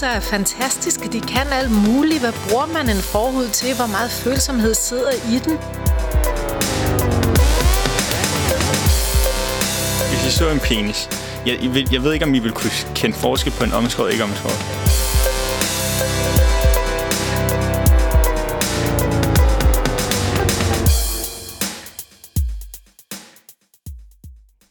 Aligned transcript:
følelser 0.00 0.16
er 0.16 0.20
fantastiske. 0.20 1.08
De 1.12 1.20
kan 1.20 1.46
alt 1.52 1.70
muligt. 1.70 2.20
Hvad 2.20 2.32
bruger 2.32 2.66
man 2.66 2.88
en 2.90 3.02
forhud 3.02 3.48
til? 3.48 3.76
Hvor 3.76 3.86
meget 3.86 4.10
følsomhed 4.10 4.74
sidder 4.74 5.12
i 5.12 5.38
den? 5.44 5.56
Hvis 10.10 10.34
I 10.34 10.38
så 10.38 10.50
en 10.50 10.60
penis, 10.60 11.08
jeg, 11.46 11.58
jeg, 11.62 11.74
ved, 11.74 11.84
jeg 11.92 12.02
ved 12.02 12.12
ikke, 12.12 12.24
om 12.24 12.34
I 12.34 12.38
vil 12.38 12.52
kunne 12.52 12.70
kende 12.94 13.16
forskel 13.16 13.52
på 13.52 13.64
en 13.64 13.72
omskåret 13.72 14.06
og 14.06 14.12
ikke 14.12 14.24
omskåret. 14.24 14.79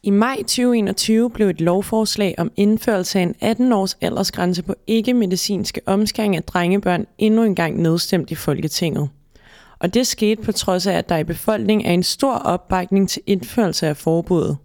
I 0.02 0.10
maj 0.10 0.36
2021 0.36 1.30
blev 1.30 1.48
et 1.48 1.60
lovforslag 1.60 2.34
om 2.38 2.52
indførelse 2.56 3.18
af 3.20 3.22
en 3.22 3.34
18-års 3.42 3.96
aldersgrænse 4.00 4.62
på 4.62 4.74
ikke-medicinske 4.86 5.80
omskæring 5.86 6.36
af 6.36 6.42
drengebørn 6.42 7.06
endnu 7.18 7.42
engang 7.42 7.82
nedstemt 7.82 8.30
i 8.30 8.34
Folketinget. 8.34 9.08
Og 9.78 9.94
det 9.94 10.06
skete 10.06 10.42
på 10.42 10.52
trods 10.52 10.86
af, 10.86 10.92
at 10.92 11.08
der 11.08 11.16
i 11.16 11.24
befolkningen 11.24 11.86
er 11.86 11.92
en 11.92 12.02
stor 12.02 12.34
opbakning 12.34 13.08
til 13.08 13.22
indførelse 13.26 13.86
af 13.86 13.96
forbuddet. 13.96 14.56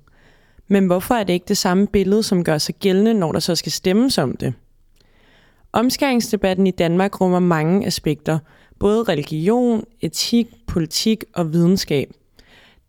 Men 0.68 0.86
hvorfor 0.86 1.16
er 1.16 1.24
det 1.24 1.34
ikke 1.34 1.48
det 1.48 1.58
samme 1.58 1.88
billede, 1.88 2.24
som 2.24 2.44
gør 2.44 2.58
sig 2.58 2.76
gældende, 2.76 3.14
når 3.14 3.32
der 3.32 3.40
så 3.40 3.56
skal 3.56 3.72
stemmes 3.72 4.18
om 4.18 4.38
det? 4.38 4.54
Omskæringsdebatten 5.74 6.68
i 6.68 6.72
Danmark 6.72 7.22
rummer 7.22 7.40
mange 7.40 7.86
aspekter, 7.86 8.40
både 8.80 9.04
religion, 9.04 9.84
etik, 10.02 10.48
politik 10.68 11.24
og 11.34 11.54
videnskab– 11.54 12.12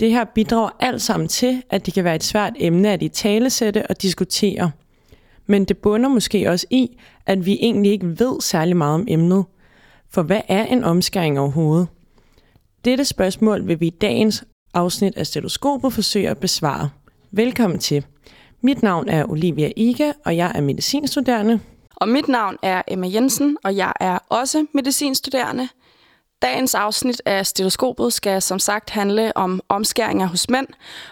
det 0.00 0.10
her 0.10 0.24
bidrager 0.24 0.70
alt 0.80 1.02
sammen 1.02 1.28
til, 1.28 1.62
at 1.70 1.86
det 1.86 1.94
kan 1.94 2.04
være 2.04 2.14
et 2.14 2.24
svært 2.24 2.52
emne 2.56 2.92
at 2.92 3.02
i 3.02 3.08
talesætte 3.08 3.86
og 3.86 4.02
diskutere. 4.02 4.70
Men 5.46 5.64
det 5.64 5.78
bunder 5.78 6.08
måske 6.08 6.50
også 6.50 6.66
i, 6.70 6.98
at 7.26 7.46
vi 7.46 7.58
egentlig 7.60 7.92
ikke 7.92 8.18
ved 8.18 8.40
særlig 8.40 8.76
meget 8.76 8.94
om 8.94 9.04
emnet. 9.08 9.44
For 10.10 10.22
hvad 10.22 10.40
er 10.48 10.64
en 10.64 10.84
omskæring 10.84 11.40
overhovedet? 11.40 11.88
Dette 12.84 13.04
spørgsmål 13.04 13.68
vil 13.68 13.80
vi 13.80 13.86
i 13.86 13.90
dagens 13.90 14.44
afsnit 14.74 15.16
af 15.16 15.26
Stetoskopet 15.26 15.92
forsøge 15.92 16.28
at 16.28 16.38
besvare. 16.38 16.90
Velkommen 17.30 17.78
til. 17.78 18.06
Mit 18.60 18.82
navn 18.82 19.08
er 19.08 19.30
Olivia 19.30 19.72
Iga, 19.76 20.12
og 20.24 20.36
jeg 20.36 20.52
er 20.54 20.60
medicinstuderende. 20.60 21.60
Og 21.96 22.08
mit 22.08 22.28
navn 22.28 22.56
er 22.62 22.82
Emma 22.88 23.06
Jensen, 23.14 23.56
og 23.64 23.76
jeg 23.76 23.92
er 24.00 24.18
også 24.28 24.66
medicinstuderende. 24.74 25.68
Dagens 26.42 26.74
afsnit 26.74 27.22
af 27.24 27.46
Stetoskopet 27.46 28.12
skal 28.12 28.42
som 28.42 28.58
sagt 28.58 28.90
handle 28.90 29.36
om 29.36 29.60
omskæringer 29.68 30.26
hos 30.26 30.50
mænd, 30.50 30.66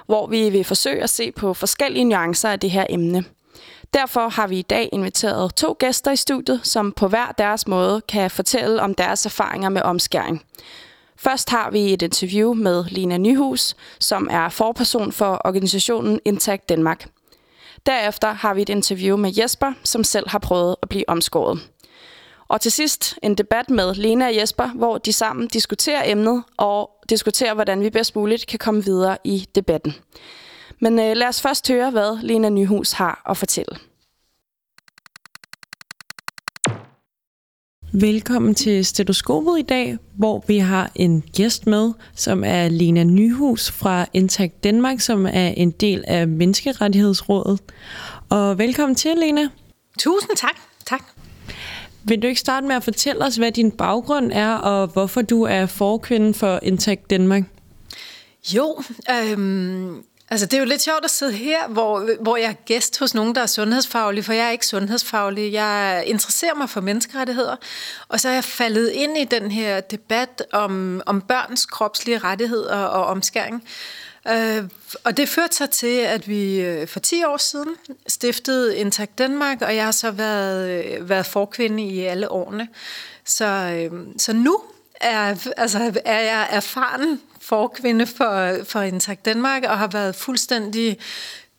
hvor 0.07 0.27
vi 0.27 0.51
vil 0.51 0.65
forsøge 0.65 1.03
at 1.03 1.11
se 1.11 1.33
på 1.33 1.55
forskellige 1.55 2.05
nuancer 2.05 2.49
af 2.49 2.61
det 2.61 2.71
her 2.71 2.87
emne. 2.91 3.25
Derfor 3.95 4.29
har 4.29 4.47
vi 4.47 4.59
i 4.59 4.63
dag 4.63 4.89
inviteret 4.93 5.55
to 5.55 5.77
gæster 5.79 6.11
i 6.11 6.17
studiet, 6.17 6.61
som 6.63 6.93
på 6.93 7.09
hver 7.09 7.33
deres 7.39 7.69
måde 7.69 8.01
kan 8.01 8.31
fortælle 8.31 8.83
om 8.83 8.95
deres 8.95 9.27
erfaringer 9.27 9.69
med 9.69 9.83
omskæring. 9.83 10.45
Først 11.17 11.51
har 11.51 11.71
vi 11.71 11.93
et 11.93 12.03
interview 12.03 12.55
med 12.55 12.85
Lina 12.89 13.17
Nyhus, 13.17 13.77
som 14.01 14.29
er 14.31 14.49
forperson 14.49 15.13
for 15.13 15.41
organisationen 15.45 16.21
Intact 16.25 16.69
Danmark. 16.69 17.07
Derefter 17.87 18.33
har 18.33 18.55
vi 18.55 18.63
et 18.63 18.69
interview 18.69 19.17
med 19.17 19.33
Jesper, 19.39 19.73
som 19.85 20.05
selv 20.05 20.29
har 20.29 20.39
prøvet 20.39 20.77
at 20.83 20.89
blive 20.89 21.09
omskåret. 21.09 21.61
Og 22.49 22.61
til 22.61 22.73
sidst 22.73 23.19
en 23.23 23.35
debat 23.35 23.71
med 23.71 23.95
Lena 23.95 24.27
og 24.27 24.37
Jesper, 24.37 24.69
hvor 24.69 24.99
de 24.99 25.13
sammen 25.13 25.49
diskuterer 25.49 26.03
emnet 26.07 26.43
og 26.57 26.91
diskuterer, 27.11 27.55
hvordan 27.55 27.81
vi 27.81 27.91
bedst 27.91 28.17
muligt 28.17 28.47
kan 28.47 28.59
komme 28.59 28.85
videre 28.85 29.17
i 29.25 29.49
debatten. 29.55 29.95
Men 30.81 30.99
øh, 30.99 31.17
lad 31.17 31.29
os 31.29 31.43
først 31.43 31.69
høre, 31.69 31.91
hvad 31.91 32.19
Lena 32.23 32.49
Nyhus 32.49 32.93
har 32.93 33.23
at 33.31 33.37
fortælle. 33.37 33.77
Velkommen 38.01 38.55
til 38.55 38.85
Stetoskopet 38.85 39.59
i 39.59 39.63
dag, 39.63 39.99
hvor 40.19 40.45
vi 40.47 40.59
har 40.59 40.91
en 40.95 41.23
gæst 41.37 41.67
med, 41.67 41.93
som 42.15 42.45
er 42.47 42.69
Lena 42.69 43.05
Nyhus 43.05 43.71
fra 43.71 44.07
Intact 44.13 44.65
Danmark, 44.65 45.01
som 45.01 45.27
er 45.27 45.49
en 45.57 45.71
del 45.71 46.05
af 46.07 46.29
Menneskerettighedsrådet. 46.29 47.61
Og 48.31 48.59
velkommen 48.59 48.95
til, 48.97 49.17
Lena. 49.17 49.49
Tusind 49.99 50.37
tak. 50.37 50.57
Tak. 50.87 51.14
Vil 52.07 52.23
du 52.23 52.27
ikke 52.27 52.41
starte 52.41 52.67
med 52.67 52.77
at 52.77 52.85
fortælle 52.85 53.25
os, 53.25 53.37
hvad 53.37 53.53
din 53.53 53.71
baggrund 53.71 54.33
er, 54.33 54.55
og 54.55 54.87
hvorfor 54.87 55.23
du 55.23 55.43
er 55.43 55.67
forkvinde 55.67 56.35
for 56.35 56.59
Intact 56.63 57.11
Danmark? 57.11 57.43
Jo, 58.55 58.83
øhm, 59.11 60.03
altså 60.31 60.47
det 60.47 60.55
er 60.55 60.59
jo 60.59 60.65
lidt 60.65 60.83
sjovt 60.83 61.05
at 61.05 61.11
sidde 61.11 61.33
her, 61.33 61.69
hvor, 61.69 62.09
hvor 62.21 62.37
jeg 62.37 62.49
er 62.49 62.65
gæst 62.67 62.99
hos 62.99 63.15
nogen, 63.15 63.35
der 63.35 63.41
er 63.41 63.47
sundhedsfaglig, 63.47 64.25
for 64.25 64.33
jeg 64.33 64.47
er 64.47 64.51
ikke 64.51 64.67
sundhedsfaglig. 64.67 65.53
Jeg 65.53 66.05
interesserer 66.07 66.55
mig 66.55 66.71
for 66.71 66.81
menneskerettigheder, 66.81 67.57
og 68.09 68.21
så 68.21 68.29
er 68.29 68.33
jeg 68.33 68.45
faldet 68.45 68.91
ind 68.91 69.19
i 69.19 69.25
den 69.25 69.51
her 69.51 69.81
debat 69.81 70.43
om, 70.53 71.03
om 71.07 71.21
børns 71.21 71.67
kropslige 71.67 72.19
rettigheder 72.19 72.77
og 72.77 73.05
omskæring. 73.07 73.65
Øh, 74.29 74.65
og 75.05 75.17
det 75.17 75.29
førte 75.29 75.57
sig 75.57 75.71
til, 75.71 75.97
at 75.99 76.29
vi 76.29 76.61
øh, 76.61 76.89
for 76.89 77.01
10 77.01 77.25
år 77.25 77.37
siden 77.37 77.69
stiftede 78.07 78.77
Intact 78.77 79.19
Danmark, 79.19 79.63
og 79.63 79.77
jeg 79.77 79.85
har 79.85 79.93
så 79.93 80.11
været, 80.11 80.85
øh, 80.85 81.09
været 81.09 81.27
forkvinde 81.27 81.83
i 81.83 82.01
alle 82.01 82.31
årene. 82.31 82.69
Så, 83.25 83.45
øh, 83.45 84.07
så 84.19 84.33
nu 84.33 84.61
er, 85.01 85.49
altså, 85.57 86.01
er 86.05 86.21
jeg 86.21 86.49
erfaren 86.51 87.21
forkvinde 87.41 88.07
for, 88.07 88.57
for 88.65 88.81
Intact 88.81 89.25
Danmark, 89.25 89.63
og 89.65 89.79
har 89.79 89.87
været 89.87 90.15
fuldstændig 90.15 90.99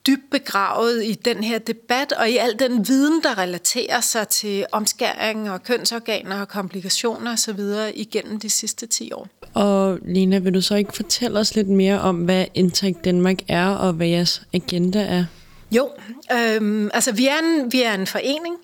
dybt 0.08 0.30
begravet 0.32 1.06
i 1.06 1.14
den 1.14 1.44
her 1.44 1.60
debat, 1.60 2.12
og 2.12 2.30
i 2.30 2.38
al 2.38 2.60
den 2.60 2.88
viden, 2.88 3.24
der 3.24 3.38
relaterer 3.38 4.02
sig 4.02 4.28
til 4.28 4.66
omskæring 4.72 5.52
og 5.52 5.64
kønsorganer 5.64 6.42
og 6.42 6.48
komplikationer 6.48 7.34
osv. 7.34 7.60
igennem 7.94 8.40
de 8.40 8.50
sidste 8.50 8.88
10 8.88 9.12
år. 9.12 9.28
Og 9.54 10.00
Lena, 10.06 10.38
vil 10.38 10.54
du 10.54 10.62
så 10.62 10.76
ikke 10.76 10.96
fortælle 10.96 11.40
os 11.40 11.56
lidt 11.56 11.68
mere 11.68 12.02
om, 12.02 12.16
hvad 12.16 12.46
Intake 12.54 13.00
Danmark 13.04 13.38
er, 13.48 13.68
og 13.68 13.94
hvad 13.94 14.08
jeres 14.08 14.42
agenda 14.54 15.02
er? 15.02 15.26
Jo, 15.72 15.90
øhm, 16.32 16.90
altså 16.94 17.12
vi 17.12 17.28
er 17.28 17.38
en, 17.40 17.72
vi 17.72 17.82
er 17.82 17.94
en 17.94 18.08
forening. 18.08 18.56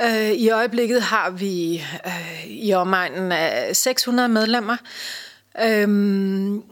Øh, 0.00 0.30
I 0.30 0.50
øjeblikket 0.50 1.02
har 1.02 1.30
vi 1.30 1.82
øh, 2.06 2.46
i 2.46 2.72
omegnen 2.72 3.32
af 3.32 3.76
600 3.76 4.28
medlemmer. 4.28 4.76
Øhm, 5.64 6.62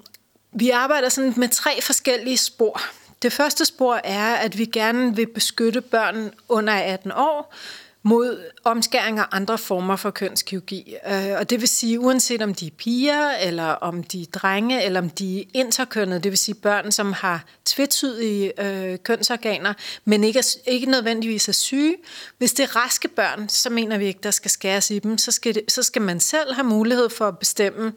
vi 0.53 0.71
arbejder 0.71 1.09
sådan 1.09 1.35
med 1.37 1.49
tre 1.49 1.83
forskellige 1.83 2.37
spor. 2.37 2.81
Det 3.25 3.33
første 3.33 3.65
spor 3.65 4.01
er, 4.05 4.35
at 4.35 4.59
vi 4.59 4.65
gerne 4.65 5.17
vil 5.17 5.27
beskytte 5.27 5.81
børn 5.81 6.31
under 6.49 6.73
18 6.73 7.13
år 7.13 7.55
mod 8.03 8.45
omskæring 8.65 9.21
og 9.21 9.37
andre 9.37 9.59
former 9.59 9.97
for 9.97 10.11
kønskirurgi. 10.11 10.95
Øh, 11.07 11.39
og 11.39 11.51
det 11.51 11.61
vil 11.61 11.69
sige, 11.69 12.01
uanset 12.01 12.43
om 12.43 12.55
de 12.55 12.67
er 12.67 12.71
piger, 12.79 13.31
eller 13.31 13.65
om 13.65 14.03
de 14.03 14.23
er 14.23 14.27
drenge, 14.27 14.85
eller 14.85 15.01
om 15.01 15.11
de 15.11 15.41
er 15.41 15.45
interkønnede, 15.55 16.21
det 16.21 16.33
vil 16.33 16.39
sige 16.39 16.55
børn, 16.55 16.93
som 16.93 17.13
har 17.13 17.45
tvetydige 17.65 18.65
øh, 18.65 18.99
kønsorganer, 18.99 19.75
men 20.05 20.25
ikke, 20.25 20.39
er, 20.39 20.57
ikke 20.67 20.91
nødvendigvis 20.91 21.49
er 21.49 21.53
syge. 21.53 21.97
Hvis 22.39 22.53
det 22.53 22.63
er 22.63 22.77
raske 22.77 23.09
børn, 23.09 23.49
så 23.49 23.71
mener 23.71 23.99
vi 23.99 24.07
ikke, 24.07 24.21
der 24.23 24.31
skal 24.31 24.51
skæres 24.51 24.91
i 24.91 24.99
dem. 24.99 25.19
Så 25.19 25.33
skal, 25.33 25.55
det, 25.55 25.73
så 25.73 25.83
skal 25.83 26.03
man 26.03 26.21
selv 26.21 26.55
have 26.55 26.67
mulighed 26.67 27.11
for 27.11 27.29
at 27.29 27.39
bestemme, 27.39 27.93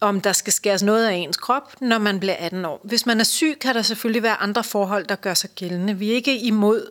om 0.00 0.20
der 0.20 0.32
skal 0.32 0.52
skæres 0.52 0.82
noget 0.82 1.06
af 1.06 1.14
ens 1.14 1.36
krop, 1.36 1.80
når 1.80 1.98
man 1.98 2.20
bliver 2.20 2.36
18 2.38 2.64
år. 2.64 2.80
Hvis 2.84 3.06
man 3.06 3.20
er 3.20 3.24
syg, 3.24 3.56
kan 3.60 3.74
der 3.74 3.82
selvfølgelig 3.82 4.22
være 4.22 4.36
andre 4.36 4.64
forhold, 4.64 5.06
der 5.06 5.16
gør 5.16 5.34
sig 5.34 5.50
gældende. 5.50 5.98
Vi 5.98 6.10
er 6.10 6.14
ikke 6.14 6.38
imod 6.38 6.90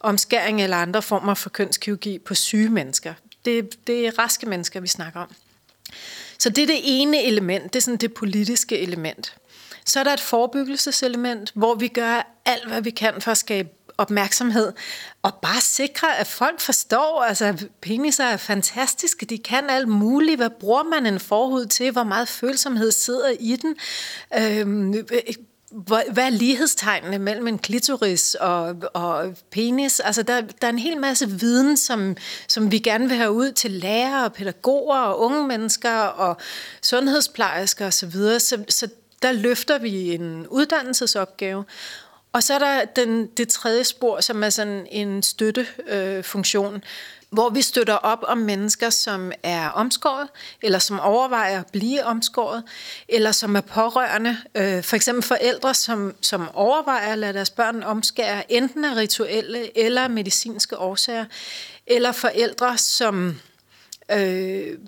omskæring 0.00 0.62
eller 0.62 0.76
andre 0.76 1.02
former 1.02 1.34
for 1.34 1.50
kønskirurgi 1.50 2.18
på 2.18 2.34
syge 2.34 2.68
mennesker. 2.68 3.14
Det, 3.44 3.86
det 3.86 4.06
er 4.06 4.18
raske 4.18 4.46
mennesker, 4.46 4.80
vi 4.80 4.88
snakker 4.88 5.20
om. 5.20 5.34
Så 6.38 6.50
det 6.50 6.62
er 6.62 6.66
det 6.66 6.80
ene 6.82 7.22
element, 7.22 7.72
det 7.72 7.76
er 7.76 7.82
sådan 7.82 7.96
det 7.96 8.14
politiske 8.14 8.78
element. 8.78 9.36
Så 9.84 10.00
er 10.00 10.04
der 10.04 10.12
et 10.12 10.20
forebyggelseselement, 10.20 11.52
hvor 11.54 11.74
vi 11.74 11.88
gør 11.88 12.40
alt, 12.44 12.68
hvad 12.68 12.82
vi 12.82 12.90
kan 12.90 13.20
for 13.20 13.30
at 13.30 13.38
skabe 13.38 13.68
opmærksomhed, 13.98 14.72
og 15.22 15.34
bare 15.42 15.60
sikre, 15.60 16.18
at 16.18 16.26
folk 16.26 16.60
forstår, 16.60 17.22
altså 17.22 17.66
peniser 17.80 18.24
er 18.24 18.36
fantastiske, 18.36 19.26
de 19.26 19.38
kan 19.38 19.70
alt 19.70 19.88
muligt. 19.88 20.36
Hvad 20.36 20.50
bruger 20.50 20.82
man 20.82 21.06
en 21.06 21.20
forhud 21.20 21.66
til? 21.66 21.90
Hvor 21.90 22.04
meget 22.04 22.28
følsomhed 22.28 22.90
sidder 22.90 23.30
i 23.40 23.56
den? 23.56 23.76
Øhm, 24.38 25.06
hvad 25.86 26.24
er 26.24 26.30
lighedstegnene 26.30 27.18
mellem 27.18 27.48
en 27.48 27.58
klitoris 27.58 28.34
og, 28.34 28.76
og 28.94 29.36
penis? 29.50 30.00
Altså, 30.00 30.22
der, 30.22 30.40
der 30.40 30.66
er 30.66 30.72
en 30.72 30.78
hel 30.78 31.00
masse 31.00 31.30
viden, 31.30 31.76
som, 31.76 32.16
som 32.48 32.72
vi 32.72 32.78
gerne 32.78 33.08
vil 33.08 33.16
have 33.16 33.32
ud 33.32 33.52
til 33.52 33.70
lærere, 33.70 34.24
og 34.24 34.32
pædagoger 34.32 34.98
og 34.98 35.20
unge 35.20 35.46
mennesker 35.46 36.00
og 36.00 36.36
sundhedsplejersker 36.82 37.86
osv. 37.86 38.12
Så, 38.12 38.38
så, 38.38 38.64
så 38.68 38.88
der 39.22 39.32
løfter 39.32 39.78
vi 39.78 40.14
en 40.14 40.46
uddannelsesopgave. 40.46 41.64
Og 42.32 42.42
så 42.42 42.54
er 42.54 42.58
der 42.58 42.84
den, 42.84 43.26
det 43.26 43.48
tredje 43.48 43.84
spor, 43.84 44.20
som 44.20 44.42
er 44.42 44.50
sådan 44.50 44.86
en 44.90 45.22
støttefunktion, 45.22 46.74
øh, 46.74 46.80
hvor 47.30 47.50
vi 47.50 47.62
støtter 47.62 47.94
op 47.94 48.18
om 48.22 48.38
mennesker, 48.38 48.90
som 48.90 49.32
er 49.42 49.68
omskåret, 49.68 50.28
eller 50.62 50.78
som 50.78 51.00
overvejer 51.00 51.60
at 51.60 51.66
blive 51.72 52.04
omskåret, 52.04 52.62
eller 53.08 53.32
som 53.32 53.56
er 53.56 53.60
pårørende. 53.60 54.36
Øh, 54.54 54.82
for 54.82 54.96
eksempel 54.96 55.22
forældre, 55.22 55.74
som, 55.74 56.14
som 56.20 56.48
overvejer 56.54 57.12
at 57.12 57.18
lade 57.18 57.32
deres 57.32 57.50
børn 57.50 57.82
omskære, 57.82 58.52
enten 58.52 58.84
af 58.84 58.96
rituelle 58.96 59.78
eller 59.78 60.08
medicinske 60.08 60.78
årsager, 60.78 61.24
eller 61.86 62.12
forældre, 62.12 62.78
som, 62.78 63.40
øh, 64.12 64.78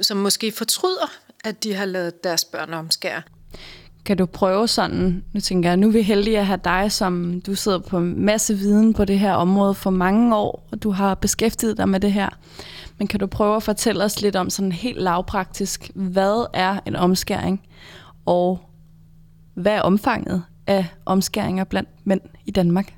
som 0.00 0.16
måske 0.16 0.52
fortryder, 0.52 1.12
at 1.44 1.64
de 1.64 1.74
har 1.74 1.84
lavet 1.84 2.24
deres 2.24 2.44
børn 2.44 2.74
omskære. 2.74 3.22
Kan 4.04 4.16
du 4.16 4.26
prøve 4.26 4.68
sådan, 4.68 5.24
nu 5.32 5.40
tænker 5.40 5.68
jeg, 5.68 5.76
nu 5.76 5.88
er 5.88 5.92
vi 5.92 6.02
heldige 6.02 6.38
at 6.38 6.46
have 6.46 6.60
dig, 6.64 6.92
som 6.92 7.40
du 7.40 7.54
sidder 7.54 7.78
på 7.78 7.98
en 7.98 8.24
masse 8.24 8.54
viden 8.54 8.94
på 8.94 9.04
det 9.04 9.18
her 9.18 9.32
område 9.32 9.74
for 9.74 9.90
mange 9.90 10.36
år, 10.36 10.68
og 10.72 10.82
du 10.82 10.90
har 10.90 11.14
beskæftiget 11.14 11.76
dig 11.76 11.88
med 11.88 12.00
det 12.00 12.12
her. 12.12 12.28
Men 12.98 13.08
kan 13.08 13.20
du 13.20 13.26
prøve 13.26 13.56
at 13.56 13.62
fortælle 13.62 14.04
os 14.04 14.20
lidt 14.22 14.36
om 14.36 14.50
sådan 14.50 14.72
helt 14.72 15.02
lavpraktisk, 15.02 15.90
hvad 15.94 16.46
er 16.54 16.80
en 16.86 16.96
omskæring, 16.96 17.62
og 18.26 18.60
hvad 19.54 19.72
er 19.72 19.82
omfanget 19.82 20.42
af 20.66 20.86
omskæringer 21.06 21.64
blandt 21.64 21.88
mænd 22.04 22.20
i 22.46 22.50
Danmark? 22.50 22.94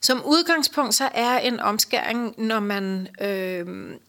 Som 0.00 0.22
udgangspunkt 0.26 0.94
så 0.94 1.08
er 1.14 1.38
en 1.38 1.60
omskæring, 1.60 2.34
når 2.38 2.60
man, 2.60 3.08
øh, 3.20 3.66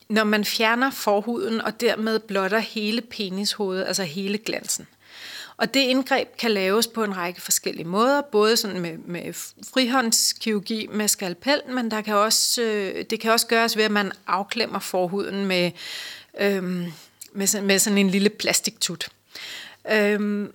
når 0.09 0.23
man 0.23 0.45
fjerner 0.45 0.91
forhuden 0.91 1.61
og 1.61 1.81
dermed 1.81 2.19
blotter 2.19 2.59
hele 2.59 3.01
penishovedet, 3.01 3.85
altså 3.87 4.03
hele 4.03 4.37
glansen. 4.37 4.87
Og 5.63 5.73
det 5.73 5.79
indgreb 5.79 6.37
kan 6.37 6.51
laves 6.51 6.87
på 6.87 7.03
en 7.03 7.17
række 7.17 7.41
forskellige 7.41 7.87
måder, 7.87 8.21
både 8.21 8.57
sådan 8.57 8.81
med, 8.81 8.97
med 8.97 9.33
frihåndskirurgi 9.73 10.87
med 10.91 11.07
skalpel, 11.07 11.61
men 11.67 11.91
der 11.91 12.01
kan 12.01 12.15
også, 12.15 12.61
øh, 12.61 13.05
det 13.09 13.19
kan 13.19 13.31
også 13.31 13.47
gøres 13.47 13.77
ved, 13.77 13.83
at 13.83 13.91
man 13.91 14.11
afklemmer 14.27 14.79
forhuden 14.79 15.45
med, 15.45 15.71
øh, 16.39 16.63
med, 17.33 17.61
med 17.61 17.79
sådan 17.79 17.97
en 17.97 18.09
lille 18.09 18.29
plastiktut. 18.29 19.09
Øh, 19.91 20.47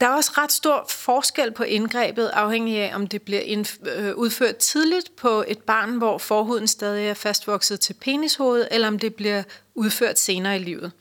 der 0.00 0.08
er 0.08 0.16
også 0.16 0.32
ret 0.38 0.52
stor 0.52 0.86
forskel 0.88 1.52
på 1.52 1.62
indgrebet, 1.62 2.30
afhængig 2.32 2.78
af, 2.78 2.94
om 2.94 3.06
det 3.06 3.22
bliver 3.22 3.64
øh, 3.96 4.14
udført 4.14 4.56
tidligt 4.56 5.16
på 5.16 5.44
et 5.48 5.58
barn, 5.58 5.90
hvor 5.90 6.18
forhuden 6.18 6.66
stadig 6.66 7.08
er 7.08 7.14
fastvokset 7.14 7.80
til 7.80 7.94
penishovedet, 7.94 8.68
eller 8.70 8.88
om 8.88 8.98
det 8.98 9.14
bliver 9.14 9.42
udført 9.74 10.18
senere 10.18 10.56
i 10.56 10.58
livet. 10.58 10.92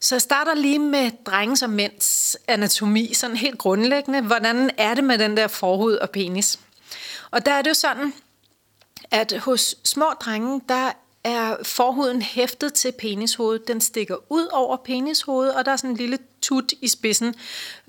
Så 0.00 0.14
jeg 0.14 0.22
starter 0.22 0.54
lige 0.54 0.78
med 0.78 1.10
drenges 1.26 1.62
og 1.62 1.70
mænds 1.70 2.36
anatomi, 2.48 3.14
sådan 3.14 3.36
helt 3.36 3.58
grundlæggende. 3.58 4.20
Hvordan 4.20 4.70
er 4.76 4.94
det 4.94 5.04
med 5.04 5.18
den 5.18 5.36
der 5.36 5.46
forhud 5.46 5.92
og 5.92 6.10
penis? 6.10 6.58
Og 7.30 7.46
der 7.46 7.52
er 7.52 7.62
det 7.62 7.70
jo 7.70 7.74
sådan, 7.74 8.12
at 9.10 9.38
hos 9.38 9.74
små 9.84 10.06
drenge, 10.20 10.60
der 10.68 10.92
er 11.24 11.56
forhuden 11.62 12.22
hæftet 12.22 12.74
til 12.74 12.92
penishovedet. 12.98 13.68
Den 13.68 13.80
stikker 13.80 14.16
ud 14.32 14.46
over 14.52 14.76
penishovedet, 14.76 15.54
og 15.54 15.64
der 15.64 15.72
er 15.72 15.76
sådan 15.76 15.90
en 15.90 15.96
lille 15.96 16.18
tut 16.42 16.72
i 16.80 16.88
spidsen. 16.88 17.34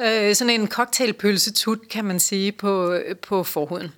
Øh, 0.01 0.35
sådan 0.35 0.61
en 0.61 0.67
cocktailpølsetut, 0.67 1.89
kan 1.89 2.05
man 2.05 2.19
sige, 2.19 2.51
på, 2.51 2.99
på 3.21 3.43
forhuden. 3.43 3.93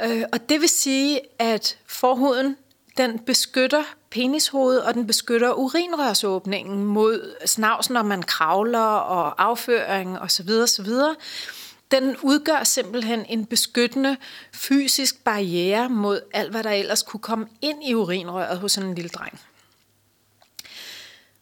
Øh, 0.00 0.22
og 0.32 0.48
det 0.48 0.60
vil 0.60 0.68
sige, 0.68 1.20
at 1.38 1.78
forhuden 1.86 2.56
den 2.96 3.18
beskytter 3.18 3.82
penishovedet, 4.10 4.82
og 4.82 4.94
den 4.94 5.06
beskytter 5.06 5.52
urinrørsåbningen 5.52 6.84
mod 6.84 7.36
snavs, 7.46 7.90
når 7.90 8.02
man 8.02 8.22
kravler 8.22 8.78
og 8.80 9.42
afføring 9.42 10.18
osv. 10.18 10.50
osv. 10.50 10.88
Den 11.90 12.16
udgør 12.22 12.64
simpelthen 12.64 13.26
en 13.28 13.46
beskyttende 13.46 14.16
fysisk 14.52 15.24
barriere 15.24 15.88
mod 15.88 16.20
alt, 16.32 16.50
hvad 16.50 16.62
der 16.62 16.70
ellers 16.70 17.02
kunne 17.02 17.20
komme 17.20 17.46
ind 17.62 17.84
i 17.84 17.94
urinrøret 17.94 18.58
hos 18.58 18.78
en 18.78 18.94
lille 18.94 19.08
dreng. 19.08 19.40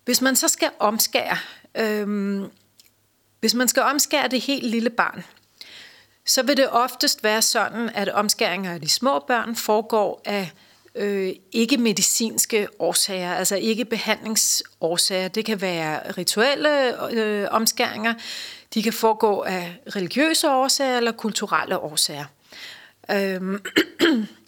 Hvis 0.05 0.21
man 0.21 0.37
så 0.37 0.49
skal 0.49 0.71
omskære, 0.79 1.37
øhm, 1.75 2.51
hvis 3.41 3.55
man 3.55 3.69
skal 3.69 3.83
omskære 3.83 4.29
det 4.29 4.41
helt 4.41 4.67
lille 4.67 4.91
barn, 4.91 5.25
så 6.27 6.43
vil 6.43 6.57
det 6.57 6.69
oftest 6.71 7.25
være 7.25 7.43
sådan, 7.43 7.91
at 7.95 8.09
omskæringer 8.09 8.73
af 8.73 8.81
de 8.81 8.89
små 8.89 9.19
børn 9.19 9.57
foregår 9.57 10.23
af 10.25 10.51
øh, 10.97 11.33
ikke 11.53 11.77
medicinske 11.77 12.69
årsager, 12.79 13.35
altså 13.35 13.57
ikke 13.57 13.85
behandlingsårsager. 13.85 15.29
Det 15.29 15.45
kan 15.45 15.61
være 15.61 16.13
rituelle 16.13 17.05
øh, 17.13 17.49
omskæringer, 17.51 18.15
de 18.75 18.83
kan 18.83 18.93
foregå 18.93 19.43
af 19.43 19.77
religiøse 19.97 20.51
årsager 20.51 20.97
eller 20.97 21.13
kulturelle 21.13 21.79
årsager. 21.79 22.25
Øh, 23.11 23.41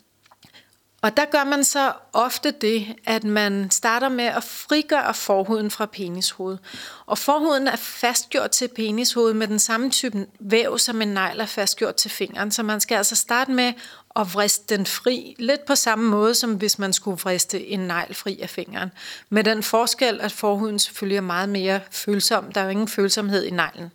Og 1.09 1.17
der 1.17 1.25
gør 1.25 1.45
man 1.45 1.65
så 1.65 1.93
ofte 2.13 2.51
det, 2.51 2.87
at 3.05 3.25
man 3.25 3.71
starter 3.71 4.09
med 4.09 4.25
at 4.25 4.45
frigøre 4.45 5.15
forhuden 5.15 5.71
fra 5.71 5.87
penishovedet. 5.87 6.61
Og 7.07 7.19
forhuden 7.19 7.69
er 7.69 7.77
fastgjort 7.77 8.51
til 8.51 8.69
penishovedet 8.69 9.37
med 9.37 9.49
den 9.49 9.59
samme 9.59 9.91
type 9.91 10.27
væv, 10.41 10.79
som 10.79 11.03
en 11.03 11.09
negl 11.09 11.41
er 11.41 11.47
fastgjort 11.47 11.95
til 11.95 12.11
fingeren. 12.11 12.51
Så 12.51 12.63
man 12.63 12.81
skal 12.81 12.97
altså 12.97 13.17
starte 13.17 13.51
med 13.51 13.73
at 14.17 14.35
vriste 14.35 14.77
den 14.77 14.87
fri, 14.87 15.37
lidt 15.39 15.65
på 15.65 15.75
samme 15.75 16.09
måde, 16.09 16.35
som 16.35 16.55
hvis 16.55 16.79
man 16.79 16.93
skulle 16.93 17.21
vriste 17.21 17.67
en 17.67 17.81
negl 17.81 18.15
fri 18.15 18.41
af 18.43 18.51
fingeren. 18.51 18.93
Med 19.31 19.45
den 19.45 19.63
forskel, 19.63 20.21
at 20.21 20.33
forhuden 20.33 20.79
selvfølgelig 20.79 21.17
er 21.17 21.21
meget 21.21 21.49
mere 21.49 21.81
følsom. 21.91 22.53
Der 22.53 22.61
er 22.61 22.65
jo 22.65 22.71
ingen 22.71 22.89
følsomhed 22.89 23.45
i 23.45 23.51
neglen. 23.51 23.93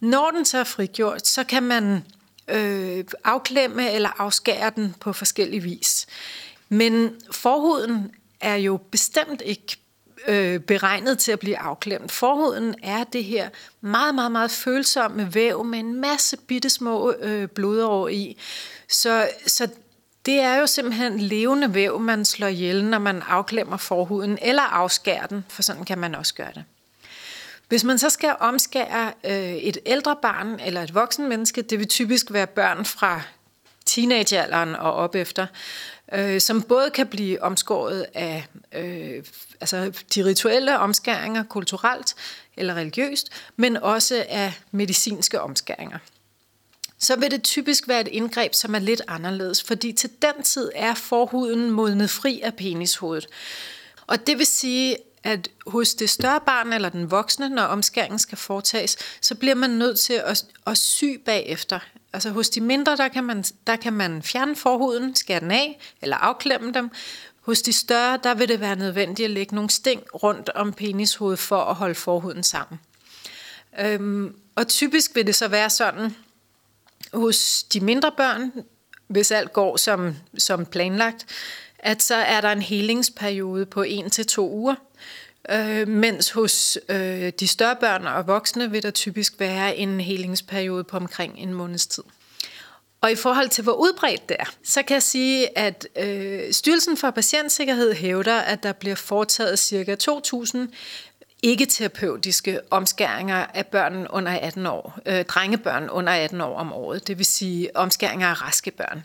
Når 0.00 0.30
den 0.30 0.44
så 0.44 0.58
er 0.58 0.64
frigjort, 0.64 1.26
så 1.26 1.44
kan 1.44 1.62
man 1.62 2.04
øh, 2.48 3.04
afklemme 3.24 3.92
eller 3.92 4.20
afskære 4.20 4.72
den 4.76 4.94
på 5.00 5.12
forskellige 5.12 5.62
vis. 5.62 6.06
Men 6.68 7.20
forhuden 7.30 8.12
er 8.40 8.54
jo 8.54 8.76
bestemt 8.76 9.42
ikke 9.44 9.76
øh, 10.28 10.60
beregnet 10.60 11.18
til 11.18 11.32
at 11.32 11.38
blive 11.38 11.58
afklemt. 11.58 12.12
Forhuden 12.12 12.74
er 12.82 13.04
det 13.04 13.24
her 13.24 13.48
meget, 13.80 14.14
meget, 14.14 14.32
meget 14.32 14.50
følsomme 14.50 15.34
væv 15.34 15.64
med 15.64 15.78
en 15.78 16.00
masse 16.00 16.36
bitte 16.36 16.70
små 16.70 17.12
øh, 17.12 17.48
blodår 17.48 18.08
i. 18.08 18.38
Så, 18.88 19.28
så 19.46 19.68
det 20.26 20.40
er 20.40 20.56
jo 20.56 20.66
simpelthen 20.66 21.20
levende 21.20 21.74
væv, 21.74 22.00
man 22.00 22.24
slår 22.24 22.46
ihjel, 22.46 22.84
når 22.84 22.98
man 22.98 23.22
afklemmer 23.22 23.76
forhuden 23.76 24.38
eller 24.42 24.62
afskærer 24.62 25.26
den, 25.26 25.44
for 25.48 25.62
sådan 25.62 25.84
kan 25.84 25.98
man 25.98 26.14
også 26.14 26.34
gøre 26.34 26.52
det. 26.54 26.64
Hvis 27.68 27.84
man 27.84 27.98
så 27.98 28.10
skal 28.10 28.36
omskære 28.40 29.12
øh, 29.24 29.54
et 29.54 29.78
ældre 29.86 30.16
barn 30.22 30.60
eller 30.64 30.82
et 30.82 30.94
voksen 30.94 31.28
menneske, 31.28 31.62
det 31.62 31.78
vil 31.78 31.88
typisk 31.88 32.32
være 32.32 32.46
børn 32.46 32.84
fra 32.84 33.22
teenagealderen 33.86 34.74
og 34.74 34.92
op 34.92 35.14
efter, 35.14 35.46
øh, 36.12 36.40
som 36.40 36.62
både 36.62 36.90
kan 36.90 37.06
blive 37.06 37.42
omskåret 37.42 38.06
af 38.14 38.46
øh, 38.72 39.24
altså 39.60 39.92
de 40.14 40.24
rituelle 40.24 40.78
omskæringer 40.78 41.42
kulturelt 41.42 42.14
eller 42.56 42.74
religiøst, 42.74 43.28
men 43.56 43.76
også 43.76 44.24
af 44.28 44.52
medicinske 44.70 45.40
omskæringer. 45.40 45.98
Så 46.98 47.16
vil 47.16 47.30
det 47.30 47.42
typisk 47.42 47.88
være 47.88 48.00
et 48.00 48.08
indgreb, 48.08 48.54
som 48.54 48.74
er 48.74 48.78
lidt 48.78 49.02
anderledes, 49.08 49.62
fordi 49.62 49.92
til 49.92 50.10
den 50.22 50.42
tid 50.42 50.70
er 50.74 50.94
forhuden 50.94 51.70
modnet 51.70 52.10
fri 52.10 52.40
af 52.40 52.54
penishovedet. 52.54 53.26
Og 54.06 54.26
det 54.26 54.38
vil 54.38 54.46
sige, 54.46 54.96
at 55.24 55.48
hos 55.66 55.94
det 55.94 56.10
større 56.10 56.40
barn 56.40 56.72
eller 56.72 56.88
den 56.88 57.10
voksne, 57.10 57.48
når 57.48 57.62
omskæringen 57.62 58.18
skal 58.18 58.38
foretages, 58.38 58.96
så 59.20 59.34
bliver 59.34 59.54
man 59.54 59.70
nødt 59.70 59.98
til 59.98 60.12
at, 60.12 60.44
at 60.66 60.78
sy 60.78 61.04
bagefter. 61.24 61.78
Altså 62.12 62.30
hos 62.30 62.48
de 62.48 62.60
mindre, 62.60 62.96
der 62.96 63.08
kan, 63.08 63.24
man, 63.24 63.44
der 63.66 63.76
kan 63.76 63.92
man 63.92 64.22
fjerne 64.22 64.56
forhuden, 64.56 65.16
skære 65.16 65.40
den 65.40 65.50
af 65.50 65.78
eller 66.02 66.16
afklemme 66.16 66.72
dem. 66.72 66.90
Hos 67.40 67.62
de 67.62 67.72
større, 67.72 68.18
der 68.22 68.34
vil 68.34 68.48
det 68.48 68.60
være 68.60 68.76
nødvendigt 68.76 69.24
at 69.24 69.30
lægge 69.30 69.54
nogle 69.54 69.70
sting 69.70 70.02
rundt 70.22 70.48
om 70.48 70.72
penishovedet 70.72 71.38
for 71.38 71.60
at 71.60 71.74
holde 71.74 71.94
forhuden 71.94 72.42
sammen. 72.42 72.80
Øhm, 73.80 74.36
og 74.54 74.68
typisk 74.68 75.14
vil 75.14 75.26
det 75.26 75.34
så 75.34 75.48
være 75.48 75.70
sådan, 75.70 76.16
hos 77.12 77.62
de 77.62 77.80
mindre 77.80 78.12
børn, 78.16 78.52
hvis 79.06 79.30
alt 79.30 79.52
går 79.52 79.76
som, 79.76 80.16
som 80.38 80.66
planlagt, 80.66 81.26
at 81.84 82.02
så 82.02 82.14
er 82.14 82.40
der 82.40 82.52
en 82.52 82.62
helingsperiode 82.62 83.66
på 83.66 83.84
1 83.86 84.12
til 84.12 84.26
to 84.26 84.50
uger, 84.50 84.74
øh, 85.50 85.88
mens 85.88 86.30
hos 86.30 86.78
øh, 86.88 87.32
de 87.40 87.48
større 87.48 87.76
børn 87.80 88.06
og 88.06 88.26
voksne 88.26 88.70
vil 88.70 88.82
der 88.82 88.90
typisk 88.90 89.40
være 89.40 89.76
en 89.76 90.00
helingsperiode 90.00 90.84
på 90.84 90.96
omkring 90.96 91.38
en 91.38 91.54
måneds 91.54 91.86
tid. 91.86 92.02
Og 93.00 93.12
i 93.12 93.16
forhold 93.16 93.48
til, 93.48 93.64
hvor 93.64 93.72
udbredt 93.72 94.28
det 94.28 94.36
er, 94.40 94.54
så 94.64 94.82
kan 94.82 94.94
jeg 94.94 95.02
sige, 95.02 95.58
at 95.58 95.88
øh, 95.96 96.52
Styrelsen 96.52 96.96
for 96.96 97.10
Patientsikkerhed 97.10 97.94
hævder, 97.94 98.36
at 98.36 98.62
der 98.62 98.72
bliver 98.72 98.96
foretaget 98.96 99.58
ca. 99.58 99.96
2.000 100.10 100.58
ikke-terapeutiske 101.42 102.60
omskæringer 102.70 103.46
af 103.54 103.66
børn 103.66 104.06
under 104.06 104.32
18 104.32 104.66
år, 104.66 104.98
øh, 105.06 105.24
drengebørn 105.24 105.90
under 105.90 106.12
18 106.12 106.40
år 106.40 106.58
om 106.58 106.72
året, 106.72 107.06
det 107.08 107.18
vil 107.18 107.26
sige 107.26 107.76
omskæringer 107.76 108.28
af 108.28 108.42
raske 108.42 108.70
børn. 108.70 109.04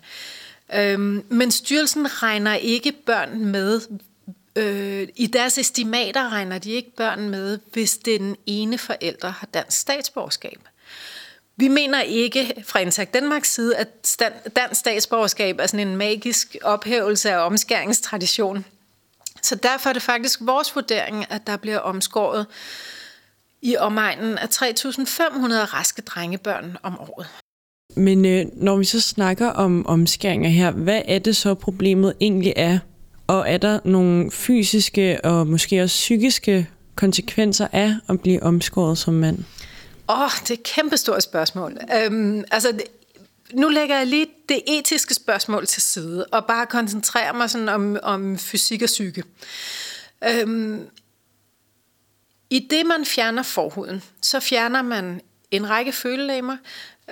Øhm, 0.73 1.25
men 1.29 1.51
styrelsen 1.51 2.23
regner 2.23 2.53
ikke 2.55 2.91
børn 2.91 3.45
med, 3.45 3.81
øh, 4.55 5.07
i 5.15 5.27
deres 5.27 5.57
estimater 5.57 6.29
regner 6.29 6.57
de 6.57 6.71
ikke 6.71 6.95
børn 6.95 7.29
med, 7.29 7.59
hvis 7.73 7.97
den 7.97 8.35
ene 8.45 8.77
forælder 8.77 9.29
har 9.29 9.47
dansk 9.53 9.77
statsborgerskab. 9.77 10.59
Vi 11.55 11.67
mener 11.67 12.01
ikke 12.01 12.63
fra 12.67 12.79
Intact 12.79 13.13
Danmarks 13.13 13.53
side, 13.53 13.77
at 13.77 13.87
dansk 14.55 14.79
statsborgerskab 14.79 15.59
er 15.59 15.67
sådan 15.67 15.87
en 15.87 15.95
magisk 15.95 16.55
ophævelse 16.63 17.31
af 17.31 17.37
omskæringstradition. 17.37 18.65
Så 19.41 19.55
derfor 19.55 19.89
er 19.89 19.93
det 19.93 20.01
faktisk 20.01 20.39
vores 20.41 20.75
vurdering, 20.75 21.31
at 21.31 21.47
der 21.47 21.57
bliver 21.57 21.79
omskåret 21.79 22.45
i 23.61 23.77
omegnen 23.77 24.37
af 24.37 24.47
3.500 24.47 24.63
raske 25.73 26.01
drengebørn 26.01 26.77
om 26.83 26.99
året. 26.99 27.27
Men 27.95 28.25
øh, 28.25 28.45
når 28.53 28.77
vi 28.77 28.85
så 28.85 29.01
snakker 29.01 29.47
om 29.47 29.85
omskæringer 29.85 30.49
her, 30.49 30.71
hvad 30.71 31.01
er 31.05 31.19
det 31.19 31.35
så 31.35 31.53
problemet 31.53 32.13
egentlig 32.19 32.53
er? 32.55 32.79
Og 33.27 33.49
er 33.49 33.57
der 33.57 33.79
nogle 33.85 34.31
fysiske 34.31 35.25
og 35.25 35.47
måske 35.47 35.83
også 35.83 35.93
psykiske 35.93 36.69
konsekvenser 36.95 37.67
af 37.71 37.95
at 38.09 38.21
blive 38.21 38.43
omskåret 38.43 38.97
som 38.97 39.13
mand? 39.13 39.37
Åh, 40.09 40.21
oh, 40.21 40.31
det 40.41 40.49
er 40.49 40.53
et 40.53 40.63
kæmpestort 40.63 41.23
spørgsmål. 41.23 41.77
Øhm, 41.95 42.43
altså, 42.51 42.79
nu 43.53 43.67
lægger 43.67 43.97
jeg 43.97 44.07
lige 44.07 44.27
det 44.49 44.61
etiske 44.67 45.13
spørgsmål 45.13 45.65
til 45.65 45.81
side, 45.81 46.25
og 46.25 46.45
bare 46.45 46.65
koncentrerer 46.65 47.33
mig 47.33 47.49
sådan 47.49 47.69
om, 47.69 47.97
om 48.03 48.37
fysik 48.37 48.81
og 48.81 48.85
psyke. 48.85 49.23
Øhm, 50.29 50.81
I 52.49 52.67
det, 52.69 52.85
man 52.85 53.05
fjerner 53.05 53.43
forhuden, 53.43 54.03
så 54.21 54.39
fjerner 54.39 54.81
man 54.81 55.21
en 55.51 55.69
række 55.69 55.91
følelæmer, 55.91 56.57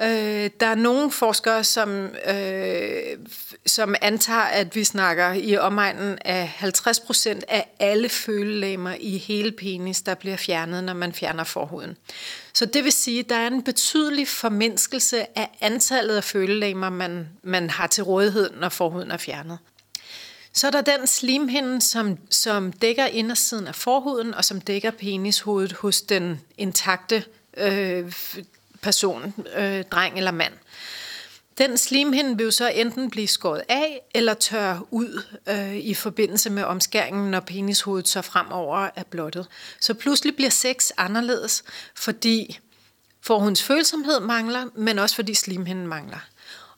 Øh, 0.02 0.50
der 0.60 0.68
er 0.68 0.76
nogle 0.76 1.12
forskere, 1.12 1.64
som, 1.64 2.10
øh, 2.28 3.18
som 3.66 3.96
antager, 4.02 4.40
at 4.40 4.76
vi 4.76 4.84
snakker 4.84 5.34
i 5.34 5.58
omegnen 5.58 6.18
af 6.26 6.48
50 6.48 7.00
procent 7.00 7.44
af 7.48 7.70
alle 7.80 8.10
følelemmer 8.10 8.96
i 9.00 9.18
hele 9.18 9.52
penis, 9.52 10.02
der 10.02 10.16
bliver 10.16 10.38
fjernet, 10.38 10.84
når 10.84 10.94
man 10.94 11.14
fjerner 11.14 11.44
forhuden. 11.44 11.98
Så 12.54 12.66
det 12.66 12.84
vil 12.84 12.92
sige, 12.92 13.20
at 13.20 13.30
der 13.30 13.36
er 13.36 13.48
en 13.48 13.64
betydelig 13.64 14.28
formindskelse 14.28 15.38
af 15.38 15.50
antallet 15.62 16.16
af 16.16 16.24
følelemmer, 16.24 16.90
man, 16.90 17.28
man 17.44 17.70
har 17.70 17.88
til 17.88 18.04
rådighed, 18.04 18.50
når 18.60 18.70
forhuden 18.70 19.12
er 19.12 19.18
fjernet. 19.18 19.58
Så 20.54 20.68
er 20.68 20.72
der 20.72 20.82
den 20.82 21.08
slimhinde, 21.08 21.82
som, 21.82 22.18
som 22.30 22.72
dækker 22.72 23.06
indersiden 23.06 23.68
af 23.68 23.76
forhuden, 23.76 24.34
og 24.34 24.46
som 24.46 24.62
dækker 24.62 24.92
penishovedet 24.92 25.74
hos 25.74 26.02
den 26.02 26.42
intakte 26.58 27.24
øh, 27.58 28.14
person, 28.82 29.34
øh, 29.56 29.84
dreng 29.84 30.18
eller 30.18 30.32
mand. 30.32 30.54
Den 31.58 31.78
slimhinde 31.78 32.38
vil 32.38 32.44
jo 32.44 32.52
så 32.52 32.68
enten 32.68 33.10
blive 33.10 33.28
skåret 33.28 33.64
af 33.70 34.02
eller 34.16 34.34
tørre 34.34 34.82
ud 34.92 35.24
øh, 35.50 35.76
i 35.76 35.94
forbindelse 35.94 36.50
med 36.50 36.64
omskæringen, 36.64 37.32
når 37.32 37.40
penishovedet 37.40 38.08
så 38.08 38.22
fremover 38.22 38.90
er 38.96 39.04
blottet. 39.10 39.48
Så 39.80 39.94
pludselig 39.94 40.36
bliver 40.36 40.50
sex 40.50 40.90
anderledes, 40.98 41.64
fordi 41.96 42.60
forhudens 43.22 43.64
følsomhed 43.64 44.20
mangler, 44.20 44.66
men 44.76 45.00
også 45.00 45.16
fordi 45.16 45.34
slimhinden 45.34 45.88
mangler. 45.88 46.20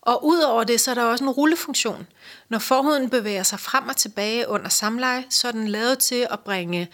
Og 0.01 0.25
udover 0.25 0.63
det, 0.63 0.82
så 0.82 0.91
er 0.91 0.96
der 0.96 1.03
også 1.03 1.24
en 1.24 1.29
rullefunktion. 1.29 2.08
Når 2.50 2.60
forhuden 2.60 3.10
bevæger 3.10 3.44
sig 3.44 3.60
frem 3.60 3.88
og 3.88 3.98
tilbage 3.98 4.48
under 4.48 4.70
samleje, 4.70 5.25
så 5.29 5.48
er 5.48 5.51
den 5.51 5.68
lavet 5.68 6.00
til 6.00 6.27
at 6.32 6.39
bringe 6.39 6.89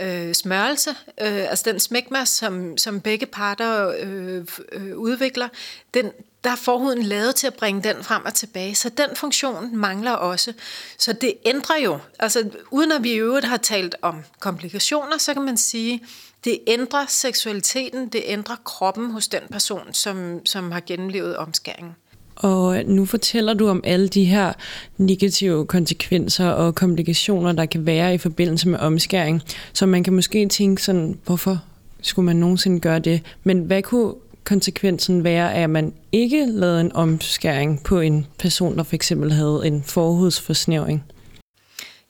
øh, 0.00 0.34
smørelse, 0.34 0.90
øh, 1.20 1.50
altså 1.50 1.70
den 1.70 1.80
smegma, 1.80 2.24
som, 2.24 2.78
som 2.78 3.00
begge 3.00 3.26
parter 3.26 3.94
øh, 4.00 4.44
øh, 4.72 4.96
udvikler, 4.96 5.48
den, 5.94 6.10
der 6.44 6.50
er 6.50 6.56
forhuden 6.56 7.02
lavet 7.02 7.34
til 7.34 7.46
at 7.46 7.54
bringe 7.54 7.82
den 7.82 8.04
frem 8.04 8.24
og 8.24 8.34
tilbage, 8.34 8.74
så 8.74 8.88
den 8.88 9.16
funktion 9.16 9.76
mangler 9.76 10.12
også. 10.12 10.52
Så 10.98 11.12
det 11.12 11.34
ændrer 11.46 11.76
jo, 11.76 11.98
altså 12.18 12.50
uden 12.70 12.92
at 12.92 13.02
vi 13.04 13.12
i 13.12 13.16
øvrigt 13.16 13.46
har 13.46 13.56
talt 13.56 13.96
om 14.02 14.24
komplikationer, 14.40 15.18
så 15.18 15.34
kan 15.34 15.42
man 15.42 15.56
sige, 15.56 16.02
det 16.44 16.60
ændrer 16.66 17.06
seksualiteten, 17.06 18.08
det 18.08 18.22
ændrer 18.24 18.56
kroppen 18.64 19.10
hos 19.10 19.28
den 19.28 19.42
person, 19.50 19.94
som, 19.94 20.46
som 20.46 20.72
har 20.72 20.80
gennemlevet 20.80 21.36
omskæringen. 21.36 21.96
Og 22.38 22.84
nu 22.86 23.04
fortæller 23.04 23.54
du 23.54 23.68
om 23.68 23.80
alle 23.84 24.08
de 24.08 24.24
her 24.24 24.52
negative 24.98 25.66
konsekvenser 25.66 26.48
og 26.48 26.74
komplikationer, 26.74 27.52
der 27.52 27.66
kan 27.66 27.86
være 27.86 28.14
i 28.14 28.18
forbindelse 28.18 28.68
med 28.68 28.78
omskæring. 28.78 29.42
Så 29.72 29.86
man 29.86 30.04
kan 30.04 30.12
måske 30.12 30.48
tænke 30.48 30.82
sådan, 30.82 31.18
hvorfor 31.24 31.58
skulle 32.02 32.26
man 32.26 32.36
nogensinde 32.36 32.80
gøre 32.80 32.98
det? 32.98 33.22
Men 33.44 33.58
hvad 33.58 33.82
kunne 33.82 34.14
konsekvensen 34.44 35.24
være 35.24 35.54
af, 35.54 35.62
at 35.62 35.70
man 35.70 35.92
ikke 36.12 36.46
lavede 36.46 36.80
en 36.80 36.92
omskæring 36.92 37.82
på 37.82 38.00
en 38.00 38.26
person, 38.38 38.76
der 38.76 38.82
fx 38.82 39.12
havde 39.30 39.60
en 39.64 39.82
forhudsforsnævring? 39.82 41.04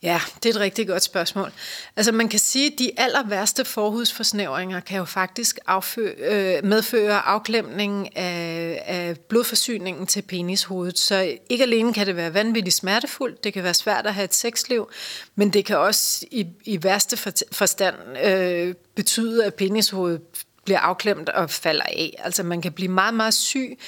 Ja, 0.03 0.21
det 0.43 0.49
er 0.49 0.55
et 0.55 0.61
rigtig 0.61 0.87
godt 0.87 1.03
spørgsmål. 1.03 1.53
Altså 1.97 2.13
man 2.13 2.29
kan 2.29 2.39
sige, 2.39 2.67
at 2.73 2.79
de 2.79 2.91
aller 2.97 3.27
værste 3.27 3.65
forhudsforsnævringer 3.65 4.81
kan 4.81 4.99
jo 4.99 5.05
faktisk 5.05 5.59
afføre, 5.67 6.15
øh, 6.19 6.65
medføre 6.65 7.21
afklemning 7.21 8.17
af, 8.17 8.83
af 8.87 9.19
blodforsyningen 9.19 10.07
til 10.07 10.23
penishovedet. 10.23 10.99
Så 10.99 11.37
ikke 11.51 11.65
alene 11.65 11.95
kan 11.95 12.07
det 12.07 12.17
være 12.17 12.35
vanvittigt 12.35 12.77
smertefuldt, 12.77 13.45
det 13.45 13.53
kan 13.53 13.65
være 13.65 13.75
svært 13.75 14.07
at 14.07 14.15
have 14.15 14.25
et 14.25 14.35
sexliv, 14.35 14.91
men 15.35 15.53
det 15.53 15.65
kan 15.65 15.79
også 15.79 16.27
i, 16.31 16.47
i 16.65 16.83
værste 16.83 17.17
forstand 17.53 17.97
øh, 18.25 18.75
betyde, 18.95 19.45
at 19.45 19.55
penishovedet 19.55 20.21
bliver 20.65 20.81
afklemt 20.81 21.29
og 21.29 21.51
falder 21.51 21.85
af. 21.85 22.21
Altså 22.25 22.43
man 22.43 22.63
kan 22.63 22.73
blive 22.73 22.91
meget, 22.91 23.15
meget 23.15 23.35
syg, 23.35 23.79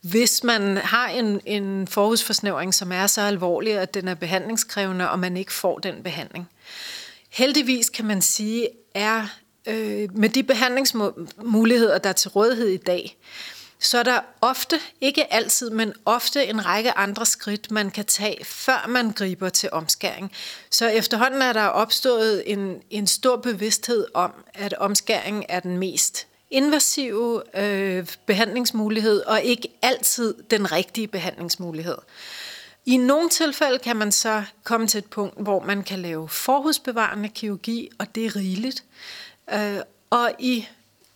hvis 0.00 0.44
man 0.44 0.76
har 0.76 1.08
en, 1.08 1.40
en 1.46 1.86
forhudsforsnævring, 1.86 2.74
som 2.74 2.92
er 2.92 3.06
så 3.06 3.20
alvorlig, 3.20 3.78
at 3.78 3.94
den 3.94 4.08
er 4.08 4.14
behandlingskrævende, 4.14 5.10
og 5.10 5.18
man 5.18 5.36
ikke 5.36 5.52
får 5.52 5.78
den 5.78 6.02
behandling. 6.02 6.48
Heldigvis 7.30 7.90
kan 7.90 8.04
man 8.04 8.22
sige, 8.22 8.68
er 8.94 9.26
øh, 9.66 10.16
med 10.16 10.28
de 10.28 10.42
behandlingsmuligheder, 10.42 11.98
der 11.98 12.08
er 12.08 12.12
til 12.12 12.30
rådighed 12.30 12.68
i 12.68 12.76
dag, 12.76 13.16
så 13.80 13.98
er 13.98 14.02
der 14.02 14.20
ofte, 14.40 14.80
ikke 15.00 15.32
altid, 15.32 15.70
men 15.70 15.92
ofte 16.04 16.46
en 16.46 16.66
række 16.66 16.92
andre 16.92 17.26
skridt, 17.26 17.70
man 17.70 17.90
kan 17.90 18.04
tage, 18.04 18.44
før 18.44 18.86
man 18.88 19.10
griber 19.10 19.48
til 19.48 19.68
omskæring. 19.72 20.32
Så 20.70 20.88
efterhånden 20.88 21.42
er 21.42 21.52
der 21.52 21.66
opstået 21.66 22.52
en, 22.52 22.82
en 22.90 23.06
stor 23.06 23.36
bevidsthed 23.36 24.06
om, 24.14 24.32
at 24.54 24.74
omskæring 24.74 25.44
er 25.48 25.60
den 25.60 25.78
mest 25.78 26.27
invasive 26.50 27.42
øh, 27.54 28.06
behandlingsmulighed, 28.26 29.20
og 29.20 29.42
ikke 29.42 29.68
altid 29.82 30.34
den 30.50 30.72
rigtige 30.72 31.06
behandlingsmulighed. 31.06 31.96
I 32.86 32.96
nogle 32.96 33.28
tilfælde 33.28 33.78
kan 33.78 33.96
man 33.96 34.12
så 34.12 34.42
komme 34.64 34.86
til 34.86 34.98
et 34.98 35.04
punkt, 35.04 35.42
hvor 35.42 35.60
man 35.60 35.82
kan 35.82 35.98
lave 35.98 36.28
forhudsbevarende 36.28 37.28
kirurgi, 37.28 37.90
og 37.98 38.14
det 38.14 38.26
er 38.26 38.36
rigeligt. 38.36 38.84
Øh, 39.52 39.78
og 40.10 40.32
i 40.38 40.66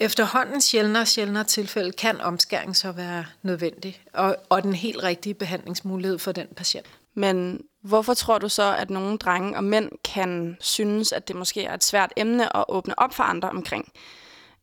efterhånden 0.01 0.61
sjældnere 0.61 1.03
og 1.03 1.09
sjældnere 1.09 1.45
tilfælde 1.45 1.93
kan 1.93 2.21
omskæring 2.21 2.77
så 2.77 2.93
være 2.93 3.25
nødvendig, 3.43 4.03
og, 4.12 4.37
og 4.49 4.62
den 4.62 4.75
helt 4.75 5.03
rigtige 5.03 5.35
behandlingsmulighed 5.35 6.19
for 6.19 6.33
den 6.33 6.47
patient. 6.57 6.87
Men 7.15 7.61
hvorfor 7.83 8.15
tror 8.15 8.39
du 8.39 8.49
så, 8.49 8.77
at 8.77 8.91
nogle 8.91 9.19
drenge 9.19 9.57
og 9.57 9.65
mænd 9.65 9.91
kan 10.05 10.57
synes, 10.61 11.12
at 11.12 11.29
det 11.29 11.37
måske 11.37 11.65
er 11.65 11.75
et 11.75 11.85
svært 11.85 12.12
emne 12.17 12.57
at 12.57 12.65
åbne 12.69 12.99
op 12.99 13.15
for 13.15 13.23
andre 13.23 13.51
omkring? 13.51 13.93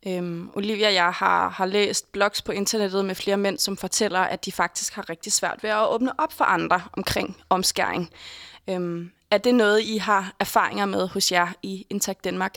Øhm, 0.08 0.50
Olivia 0.54 0.94
jeg 0.94 1.12
har, 1.12 1.50
har 1.50 1.66
læst 1.66 2.12
blogs 2.12 2.42
på 2.42 2.52
internettet 2.52 3.06
med 3.06 3.16
flere 3.16 3.38
mænd, 3.38 3.58
som 3.60 3.78
fortæller, 3.78 4.20
at 4.20 4.46
de 4.46 4.52
faktisk 4.52 4.94
har 4.94 5.10
rigtig 5.10 5.32
svært 5.34 5.60
ved 5.62 5.70
at 5.70 5.90
åbne 5.90 6.20
op 6.20 6.34
for 6.34 6.46
andre 6.46 6.82
omkring 6.94 7.38
omskæring. 7.50 8.10
Øhm, 8.70 9.12
er 9.32 9.38
det 9.38 9.56
noget, 9.56 9.82
I 9.82 9.98
har 9.98 10.34
erfaringer 10.40 10.86
med 10.86 11.08
hos 11.08 11.32
jer 11.32 11.48
i 11.64 11.86
Intact 11.90 12.24
Danmark? 12.24 12.56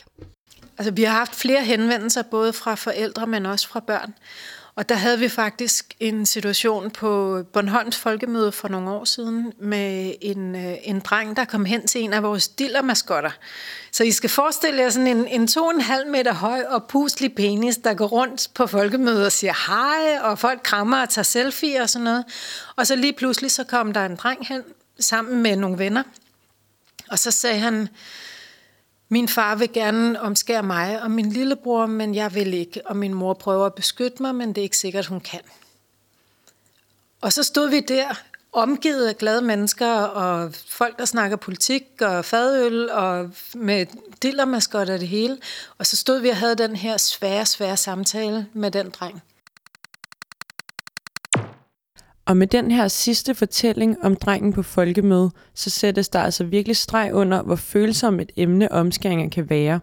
Altså, 0.77 0.91
vi 0.91 1.03
har 1.03 1.13
haft 1.13 1.35
flere 1.35 1.63
henvendelser, 1.63 2.23
både 2.31 2.53
fra 2.53 2.75
forældre, 2.75 3.27
men 3.27 3.45
også 3.45 3.67
fra 3.67 3.79
børn. 3.79 4.13
Og 4.75 4.89
der 4.89 4.95
havde 4.95 5.19
vi 5.19 5.29
faktisk 5.29 5.95
en 5.99 6.25
situation 6.25 6.91
på 6.91 7.43
Bornholms 7.53 7.97
Folkemøde 7.97 8.51
for 8.51 8.67
nogle 8.67 8.89
år 8.89 9.05
siden 9.05 9.53
med 9.59 10.13
en, 10.21 10.55
øh, 10.55 10.75
en 10.83 10.99
dreng, 10.99 11.35
der 11.35 11.45
kom 11.45 11.65
hen 11.65 11.87
til 11.87 12.01
en 12.01 12.13
af 12.13 12.23
vores 12.23 12.47
dillermaskotter. 12.47 13.31
Så 13.91 14.03
I 14.03 14.11
skal 14.11 14.29
forestille 14.29 14.81
jer 14.81 14.89
sådan 14.89 15.07
en, 15.07 15.27
en 15.27 15.47
to 15.47 15.65
og 15.65 15.71
en 15.75 15.81
halv 15.81 16.07
meter 16.07 16.33
høj 16.33 16.63
og 16.69 16.83
puslig 16.83 17.35
penis, 17.35 17.77
der 17.77 17.93
går 17.93 18.07
rundt 18.07 18.49
på 18.53 18.67
folkemødet 18.67 19.25
og 19.25 19.31
siger 19.31 19.53
hej, 19.67 20.19
og 20.21 20.39
folk 20.39 20.59
krammer 20.63 21.01
og 21.01 21.09
tager 21.09 21.23
selfie 21.23 21.81
og 21.81 21.89
sådan 21.89 22.03
noget. 22.03 22.25
Og 22.75 22.87
så 22.87 22.95
lige 22.95 23.13
pludselig 23.13 23.51
så 23.51 23.63
kom 23.63 23.93
der 23.93 24.05
en 24.05 24.15
dreng 24.15 24.47
hen 24.47 24.61
sammen 24.99 25.41
med 25.43 25.55
nogle 25.55 25.77
venner. 25.77 26.03
Og 27.09 27.19
så 27.19 27.31
sagde 27.31 27.59
han, 27.59 27.89
min 29.09 29.27
far 29.27 29.55
vil 29.55 29.73
gerne 29.73 30.21
omskære 30.21 30.63
mig 30.63 31.01
og 31.01 31.11
min 31.11 31.29
lillebror, 31.29 31.85
men 31.85 32.15
jeg 32.15 32.35
vil 32.35 32.53
ikke. 32.53 32.81
Og 32.85 32.97
min 32.97 33.13
mor 33.13 33.33
prøver 33.33 33.65
at 33.65 33.73
beskytte 33.73 34.21
mig, 34.21 34.35
men 34.35 34.49
det 34.49 34.57
er 34.57 34.63
ikke 34.63 34.77
sikkert, 34.77 35.05
hun 35.05 35.19
kan. 35.19 35.41
Og 37.21 37.33
så 37.33 37.43
stod 37.43 37.69
vi 37.69 37.79
der, 37.79 38.23
omgivet 38.53 39.07
af 39.07 39.17
glade 39.17 39.41
mennesker, 39.41 39.91
og 39.91 40.53
folk, 40.69 40.99
der 40.99 41.05
snakker 41.05 41.37
politik 41.37 41.83
og 42.01 42.25
fadøl, 42.25 42.89
og 42.89 43.29
med 43.55 43.85
dillermaskot 44.23 44.89
og 44.89 44.99
det 44.99 45.07
hele. 45.07 45.37
Og 45.77 45.85
så 45.85 45.95
stod 45.95 46.19
vi 46.19 46.29
og 46.29 46.37
havde 46.37 46.55
den 46.55 46.75
her 46.75 46.97
svære, 46.97 47.45
svære 47.45 47.77
samtale 47.77 48.47
med 48.53 48.71
den 48.71 48.89
dreng. 48.89 49.23
Og 52.25 52.37
med 52.37 52.47
den 52.47 52.71
her 52.71 52.87
sidste 52.87 53.35
fortælling 53.35 53.97
om 54.03 54.15
drengen 54.15 54.53
på 54.53 54.63
folkemøde, 54.63 55.31
så 55.53 55.69
sættes 55.69 56.09
der 56.09 56.19
altså 56.19 56.43
virkelig 56.43 56.75
streg 56.75 57.13
under, 57.13 57.43
hvor 57.43 57.55
følsom 57.55 58.19
et 58.19 58.31
emne 58.35 58.71
omskæringer 58.71 59.29
kan 59.29 59.49
være. 59.49 59.79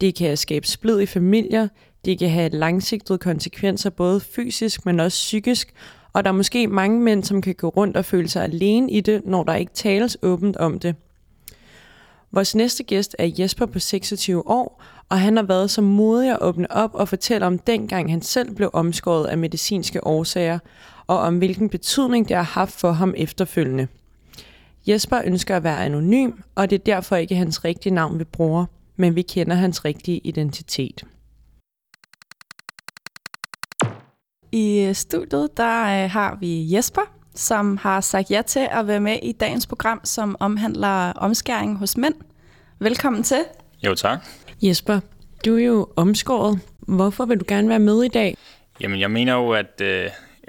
Det 0.00 0.14
kan 0.14 0.36
skabe 0.36 0.66
splid 0.66 1.00
i 1.00 1.06
familier, 1.06 1.68
Det 2.04 2.18
kan 2.18 2.30
have 2.30 2.48
langsigtede 2.48 3.18
konsekvenser 3.18 3.90
både 3.90 4.20
fysisk, 4.20 4.86
men 4.86 5.00
også 5.00 5.16
psykisk, 5.16 5.72
og 6.12 6.24
der 6.24 6.30
er 6.30 6.34
måske 6.34 6.66
mange 6.66 7.00
mænd, 7.00 7.24
som 7.24 7.42
kan 7.42 7.54
gå 7.54 7.68
rundt 7.68 7.96
og 7.96 8.04
føle 8.04 8.28
sig 8.28 8.44
alene 8.44 8.92
i 8.92 9.00
det, 9.00 9.26
når 9.26 9.42
der 9.44 9.54
ikke 9.54 9.72
tales 9.74 10.16
åbent 10.22 10.56
om 10.56 10.78
det. 10.78 10.94
Vores 12.32 12.54
næste 12.54 12.82
gæst 12.82 13.16
er 13.18 13.30
Jesper 13.38 13.66
på 13.66 13.78
26 13.78 14.48
år, 14.48 14.82
og 15.08 15.20
han 15.20 15.36
har 15.36 15.42
været 15.44 15.70
så 15.70 15.82
modig 15.82 16.30
at 16.30 16.38
åbne 16.40 16.72
op 16.72 16.94
og 16.94 17.08
fortælle 17.08 17.46
om 17.46 17.58
dengang 17.58 18.10
han 18.10 18.22
selv 18.22 18.54
blev 18.54 18.70
omskåret 18.72 19.26
af 19.26 19.38
medicinske 19.38 20.06
årsager, 20.06 20.58
og 21.06 21.18
om 21.18 21.38
hvilken 21.38 21.68
betydning 21.68 22.28
det 22.28 22.36
har 22.36 22.42
haft 22.42 22.80
for 22.80 22.92
ham 22.92 23.14
efterfølgende. 23.16 23.88
Jesper 24.86 25.22
ønsker 25.24 25.56
at 25.56 25.64
være 25.64 25.84
anonym, 25.84 26.30
og 26.54 26.70
det 26.70 26.78
er 26.78 26.84
derfor 26.84 27.16
ikke 27.16 27.34
hans 27.34 27.64
rigtige 27.64 27.94
navn, 27.94 28.18
vi 28.18 28.24
bruger, 28.24 28.66
men 28.96 29.14
vi 29.14 29.22
kender 29.22 29.56
hans 29.56 29.84
rigtige 29.84 30.18
identitet. 30.18 31.04
I 34.52 34.80
øh, 34.80 34.94
studiet 34.94 35.56
der 35.56 36.04
øh, 36.04 36.10
har 36.10 36.36
vi 36.40 36.74
Jesper, 36.74 37.02
som 37.34 37.76
har 37.76 38.00
sagt 38.00 38.30
ja 38.30 38.42
til 38.42 38.68
at 38.70 38.86
være 38.86 39.00
med 39.00 39.18
i 39.22 39.32
dagens 39.32 39.66
program, 39.66 40.00
som 40.04 40.36
omhandler 40.40 41.12
omskæring 41.12 41.78
hos 41.78 41.96
mænd. 41.96 42.14
Velkommen 42.78 43.22
til. 43.22 43.44
Jo, 43.82 43.94
tak. 43.94 44.18
Jesper, 44.62 45.00
du 45.44 45.56
er 45.56 45.64
jo 45.64 45.88
omskåret. 45.96 46.60
Hvorfor 46.78 47.24
vil 47.24 47.40
du 47.40 47.44
gerne 47.48 47.68
være 47.68 47.78
med 47.78 48.02
i 48.02 48.08
dag? 48.08 48.36
Jamen, 48.80 49.00
jeg 49.00 49.10
mener 49.10 49.34
jo, 49.34 49.50
at 49.50 49.80
øh, 49.82 50.08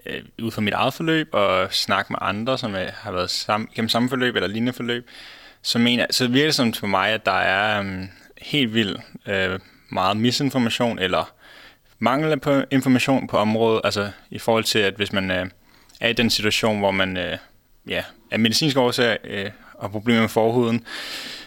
øh 0.09 0.21
ud 0.41 0.51
fra 0.51 0.61
mit 0.61 0.73
eget 0.73 0.93
forløb 0.93 1.29
og 1.31 1.73
snakke 1.73 2.13
med 2.13 2.17
andre, 2.21 2.57
som 2.57 2.75
øh, 2.75 2.89
har 2.93 3.11
været 3.11 3.29
sam- 3.29 3.69
gennem 3.75 3.89
samme 3.89 4.09
forløb 4.09 4.35
eller 4.35 4.47
lignende 4.47 4.73
forløb, 4.73 5.07
så, 5.61 5.79
mener, 5.79 6.05
så 6.11 6.27
virker 6.27 6.47
det 6.47 6.55
som 6.55 6.73
for 6.73 6.87
mig, 6.87 7.09
at 7.09 7.25
der 7.25 7.31
er 7.31 7.81
øh, 7.81 8.03
helt 8.37 8.73
vildt 8.73 9.01
øh, 9.25 9.59
meget 9.89 10.17
misinformation 10.17 10.99
eller 10.99 11.33
mangel 11.99 12.39
på 12.39 12.61
information 12.71 13.27
på 13.27 13.37
området, 13.37 13.81
altså 13.83 14.11
i 14.29 14.39
forhold 14.39 14.63
til, 14.63 14.79
at 14.79 14.93
hvis 14.93 15.13
man 15.13 15.31
øh, 15.31 15.45
er 15.99 16.09
i 16.09 16.13
den 16.13 16.29
situation, 16.29 16.79
hvor 16.79 16.91
man 16.91 17.17
øh, 17.17 17.37
ja, 17.87 18.03
er 18.31 18.37
medicinsk 18.37 18.77
årsag 18.77 19.17
øh, 19.23 19.49
og 19.73 19.91
problemer 19.91 20.21
med 20.21 20.29
forhuden. 20.29 20.85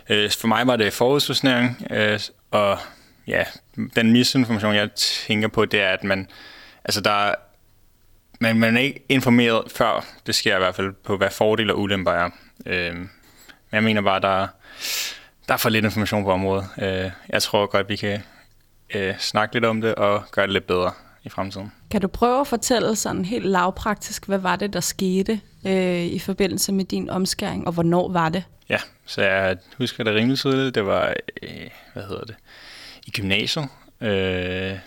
Øh, 0.08 0.30
for 0.30 0.48
mig 0.48 0.66
var 0.66 0.76
det 0.76 0.92
forhudsforsnæring, 0.92 1.86
øh, 1.90 2.20
og 2.50 2.78
ja, 3.26 3.44
den 3.96 4.12
misinformation, 4.12 4.74
jeg 4.74 4.92
tænker 4.94 5.48
på, 5.48 5.64
det 5.64 5.80
er, 5.80 5.88
at 5.88 6.04
man, 6.04 6.28
altså 6.84 7.00
der 7.00 7.34
man, 8.40 8.58
man 8.58 8.76
er 8.76 8.80
ikke 8.80 9.04
informeret 9.08 9.72
før, 9.72 10.04
det 10.26 10.34
sker 10.34 10.56
i 10.56 10.58
hvert 10.58 10.74
fald, 10.74 10.92
på 10.92 11.16
hvad 11.16 11.30
fordele 11.30 11.72
og 11.72 11.80
ulemper 11.80 12.12
er. 12.12 12.30
Øh, 12.66 12.94
men 12.94 13.08
jeg 13.72 13.82
mener 13.82 14.02
bare, 14.02 14.20
der, 14.20 14.46
der 15.48 15.54
er 15.54 15.58
for 15.58 15.68
lidt 15.68 15.84
information 15.84 16.24
på 16.24 16.32
området. 16.32 16.64
Øh, 16.82 17.10
jeg 17.28 17.42
tror 17.42 17.66
godt, 17.66 17.88
vi 17.88 17.96
kan 17.96 18.22
øh, 18.94 19.18
snakke 19.18 19.54
lidt 19.54 19.64
om 19.64 19.80
det 19.80 19.94
og 19.94 20.24
gøre 20.30 20.46
det 20.46 20.52
lidt 20.52 20.66
bedre 20.66 20.92
i 21.24 21.28
fremtiden. 21.28 21.72
Kan 21.90 22.00
du 22.00 22.08
prøve 22.08 22.40
at 22.40 22.46
fortælle 22.46 22.96
sådan 22.96 23.24
helt 23.24 23.46
lavpraktisk, 23.46 24.26
hvad 24.26 24.38
var 24.38 24.56
det, 24.56 24.72
der 24.72 24.80
skete 24.80 25.40
øh, 25.66 26.04
i 26.04 26.18
forbindelse 26.18 26.72
med 26.72 26.84
din 26.84 27.10
omskæring, 27.10 27.66
og 27.66 27.72
hvornår 27.72 28.12
var 28.12 28.28
det? 28.28 28.44
Ja, 28.68 28.78
så 29.06 29.22
jeg 29.22 29.56
husker 29.78 30.04
det 30.04 30.14
rimelig 30.14 30.38
tydeligt. 30.38 30.74
Det 30.74 30.86
var, 30.86 31.14
øh, 31.42 31.50
hvad 31.92 32.02
hedder 32.02 32.24
det, 32.24 32.34
i 33.06 33.10
gymnasiet. 33.10 33.68
Øh, 34.00 34.78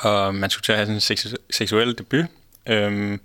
og 0.00 0.34
man 0.34 0.50
skulle 0.50 0.64
til 0.64 0.72
at 0.72 0.78
have 0.78 1.00
sådan 1.00 1.30
en 1.30 1.36
seksuel 1.50 1.98
debut. 1.98 2.24
Øhm, 2.66 3.20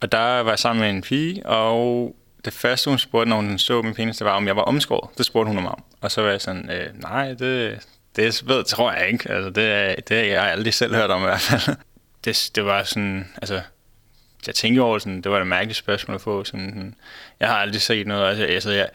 og 0.00 0.12
der 0.12 0.40
var 0.40 0.50
jeg 0.50 0.58
sammen 0.58 0.80
med 0.80 0.90
en 0.90 1.02
pige, 1.02 1.46
og 1.46 2.16
det 2.44 2.52
første, 2.52 2.90
hun 2.90 2.98
spurgte, 2.98 3.28
når 3.28 3.36
hun 3.36 3.58
så 3.58 3.82
min 3.82 3.94
penis, 3.94 4.16
det 4.16 4.24
var, 4.24 4.32
om 4.32 4.46
jeg 4.46 4.56
var 4.56 4.62
omskåret. 4.62 5.18
Det 5.18 5.26
spurgte 5.26 5.48
hun 5.48 5.66
om. 5.66 5.82
Og 6.00 6.10
så 6.10 6.22
var 6.22 6.30
jeg 6.30 6.40
sådan, 6.40 6.70
øh, 6.70 7.00
nej, 7.02 7.32
det, 7.32 7.78
det 8.16 8.42
ved, 8.48 8.64
tror 8.64 8.92
jeg 8.92 9.08
ikke. 9.08 9.30
Altså, 9.30 9.50
det, 9.50 10.08
det 10.08 10.16
har 10.16 10.24
jeg 10.24 10.52
aldrig 10.52 10.74
selv 10.74 10.94
hørt 10.94 11.10
om 11.10 11.22
i 11.22 11.24
hvert 11.24 11.40
fald. 11.40 11.76
Det, 12.24 12.50
det 12.54 12.64
var 12.64 12.82
sådan, 12.82 13.28
altså, 13.36 13.60
jeg 14.46 14.54
tænkte 14.54 14.80
over 14.80 14.98
sådan, 14.98 15.20
det 15.20 15.32
var 15.32 15.40
et 15.40 15.46
mærkeligt 15.46 15.78
spørgsmål 15.78 16.14
at 16.14 16.20
få. 16.20 16.44
Sådan, 16.44 16.94
jeg 17.40 17.48
har 17.48 17.56
aldrig 17.56 17.82
set 17.82 18.06
noget, 18.06 18.28
altså, 18.28 18.44
altså 18.44 18.70
jeg, 18.70 18.88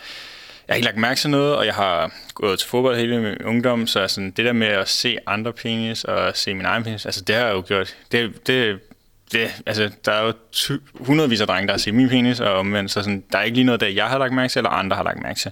jeg 0.67 0.74
har 0.74 0.75
ikke 0.75 0.86
lagt 0.86 0.98
mærke 0.98 1.20
til 1.20 1.29
noget, 1.29 1.56
og 1.56 1.65
jeg 1.65 1.74
har 1.74 2.12
gået 2.34 2.60
til 2.60 2.70
fodbold 2.70 2.98
hele 2.98 3.22
min 3.22 3.41
ungdom, 3.46 3.88
så 3.88 4.08
sådan, 4.08 4.32
det 4.32 4.46
der 4.46 4.53
med 4.53 4.67
at 4.67 4.89
se 4.89 5.17
andre 5.27 5.53
penis 5.53 6.03
og 6.03 6.38
se 6.38 6.53
min 6.53 6.65
egen 6.65 6.84
penis, 6.84 7.06
altså 7.06 7.22
det 7.22 7.36
har 7.36 7.46
jeg 7.46 7.53
jo 7.53 7.63
gjort. 7.67 7.96
Det, 8.12 8.48
det, 8.48 8.79
det, 9.31 9.62
altså, 9.65 9.91
der 10.05 10.12
er 10.12 10.25
jo 10.25 10.34
hundredvis 10.93 11.41
af 11.41 11.48
drenge, 11.48 11.68
der 11.68 11.74
har 11.74 11.77
set 11.77 11.94
min 11.94 12.09
penis, 12.09 12.40
og 12.40 12.53
omvendt, 12.53 12.92
så 12.92 13.01
sådan, 13.01 13.24
der 13.31 13.37
er 13.37 13.44
ikke 13.44 13.55
lige 13.55 13.66
noget, 13.66 13.81
der 13.81 13.87
jeg 13.87 14.05
har 14.05 14.18
lagt 14.18 14.33
mærke 14.33 14.51
til, 14.51 14.59
eller 14.59 14.70
andre 14.70 14.96
har 14.96 15.03
lagt 15.03 15.22
mærke 15.22 15.40
til 15.40 15.51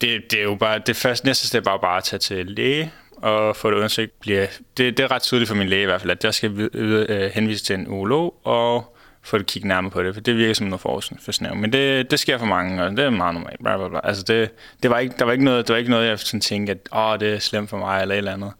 det, 0.00 0.30
det 0.30 0.38
er 0.38 0.42
jo 0.42 0.54
bare, 0.54 0.78
det 0.78 0.96
første, 0.96 1.26
næste 1.26 1.46
step 1.46 1.66
er 1.66 1.76
bare 1.76 1.96
at 1.96 2.04
tage 2.04 2.20
til 2.20 2.46
læge 2.46 2.92
og 3.16 3.56
få 3.56 3.70
det 3.70 3.76
undersøgt. 3.76 4.20
Bliver, 4.20 4.46
det, 4.76 4.96
det 4.96 5.04
er 5.04 5.10
ret 5.10 5.22
tydeligt 5.22 5.48
for 5.48 5.56
min 5.56 5.68
læge 5.68 5.82
i 5.82 5.86
hvert 5.86 6.00
fald, 6.00 6.10
at 6.10 6.24
jeg 6.24 6.34
skal 6.34 6.70
øh, 6.74 7.30
henvise 7.34 7.64
til 7.64 7.74
en 7.74 7.88
urolog 7.88 8.34
og 8.44 8.96
få 9.22 9.38
det 9.38 9.46
kigget 9.46 9.68
nærmere 9.68 9.90
på 9.90 10.02
det, 10.02 10.14
for 10.14 10.20
det 10.20 10.36
virker 10.36 10.54
som 10.54 10.66
noget 10.66 10.80
for 10.80 11.54
Men 11.54 11.72
det, 11.72 12.10
det 12.10 12.18
sker 12.18 12.38
for 12.38 12.46
mange, 12.46 12.82
og 12.82 12.90
det 12.90 12.98
er 12.98 13.10
meget 13.10 13.34
normalt. 13.34 13.60
Bla, 13.62 13.76
bla, 13.76 13.88
bla. 13.88 14.00
Altså 14.04 14.22
det, 14.22 14.50
det 14.82 14.90
var 14.90 14.98
ikke, 14.98 15.14
der 15.18 15.24
var 15.24 15.32
ikke 15.32 15.44
noget, 15.44 15.68
det 15.68 15.72
var 15.72 15.78
ikke 15.78 15.90
noget, 15.90 16.08
jeg 16.08 16.18
sådan 16.18 16.40
tænkte, 16.40 16.72
at 16.72 16.78
Åh, 16.92 17.20
det 17.20 17.34
er 17.34 17.38
slemt 17.38 17.70
for 17.70 17.78
mig, 17.78 18.02
eller 18.02 18.14
et 18.14 18.18
eller 18.18 18.32
andet. 18.32 18.52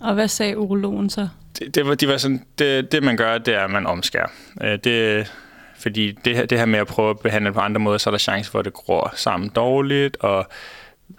Og 0.00 0.14
hvad 0.14 0.28
sagde 0.28 0.58
urologen 0.58 1.10
så? 1.10 1.28
Det, 1.58 1.74
det, 1.74 1.86
var, 1.86 1.94
de 1.94 2.08
var 2.08 2.16
sådan, 2.16 2.44
det, 2.58 2.92
det 2.92 3.02
man 3.02 3.16
gør, 3.16 3.38
det 3.38 3.54
er, 3.54 3.64
at 3.64 3.70
man 3.70 3.86
omskærer. 3.86 4.28
Øh, 4.60 4.78
det, 4.84 5.32
fordi 5.78 6.12
det 6.12 6.36
her, 6.36 6.46
det 6.46 6.58
her 6.58 6.66
med 6.66 6.78
at 6.78 6.86
prøve 6.86 7.10
at 7.10 7.18
behandle 7.18 7.46
det 7.48 7.54
på 7.54 7.60
andre 7.60 7.80
måder, 7.80 7.98
så 7.98 8.10
er 8.10 8.12
der 8.12 8.18
chance 8.18 8.50
for, 8.50 8.58
at 8.58 8.64
det 8.64 8.72
gror 8.72 9.12
sammen 9.16 9.48
dårligt, 9.48 10.16
og 10.16 10.48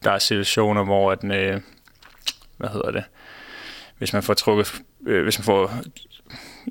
der 0.03 0.11
er 0.11 0.19
situationer, 0.19 0.83
hvor 0.83 1.15
den, 1.15 1.31
øh, 1.31 1.61
hvad 2.57 2.69
hedder 2.69 2.91
det, 2.91 3.03
hvis 3.97 4.13
man 4.13 4.23
får 4.23 4.33
trukket, 4.33 4.81
øh, 5.07 5.23
hvis 5.23 5.39
man 5.39 5.43
får 5.43 5.71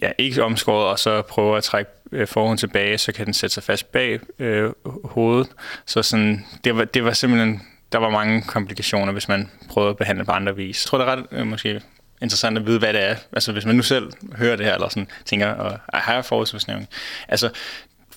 ja, 0.02 0.12
ikke 0.18 0.44
omskåret, 0.44 0.86
og 0.86 0.98
så 0.98 1.22
prøver 1.22 1.56
at 1.56 1.64
trække 1.64 1.90
øh, 2.12 2.56
tilbage, 2.58 2.98
så 2.98 3.12
kan 3.12 3.26
den 3.26 3.34
sætte 3.34 3.54
sig 3.54 3.62
fast 3.62 3.92
bag 3.92 4.20
øh, 4.38 4.70
hovedet. 5.04 5.48
Så 5.86 6.02
sådan, 6.02 6.46
det, 6.64 6.76
var, 6.76 6.84
det 6.84 7.04
var 7.04 7.12
simpelthen, 7.12 7.62
der 7.92 7.98
var 7.98 8.10
mange 8.10 8.42
komplikationer, 8.42 9.12
hvis 9.12 9.28
man 9.28 9.50
prøvede 9.68 9.90
at 9.90 9.96
behandle 9.96 10.24
på 10.24 10.32
andre 10.32 10.56
vis. 10.56 10.84
Jeg 10.84 10.88
tror, 10.88 10.98
det 10.98 11.08
er 11.08 11.12
ret 11.12 11.26
øh, 11.32 11.46
måske 11.46 11.80
interessant 12.22 12.58
at 12.58 12.66
vide, 12.66 12.78
hvad 12.78 12.92
det 12.92 13.02
er. 13.02 13.16
Altså 13.32 13.52
hvis 13.52 13.64
man 13.64 13.76
nu 13.76 13.82
selv 13.82 14.10
hører 14.36 14.56
det 14.56 14.66
her, 14.66 14.74
eller 14.74 14.88
sådan 14.88 15.08
tænker, 15.24 15.48
og 15.48 15.78
har 15.94 16.14
jeg 16.14 16.24
forholdsforsnævning? 16.24 16.88
Altså 17.28 17.50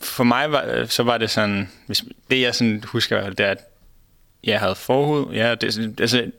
for 0.02 0.24
mig 0.24 0.52
var, 0.52 0.66
øh, 0.68 0.88
så 0.88 1.04
var 1.04 1.18
det 1.18 1.30
sådan, 1.30 1.70
hvis, 1.86 2.04
det 2.32 2.42
jeg 2.42 2.56
sådan 2.56 2.84
husker, 2.88 3.30
det 3.30 3.40
er, 3.40 3.52
at 3.52 3.58
jeg 4.44 4.60
havde 4.60 4.76
forhud, 4.76 5.34
ja, 5.34 5.56
det, 5.56 5.94
altså, 6.00 6.32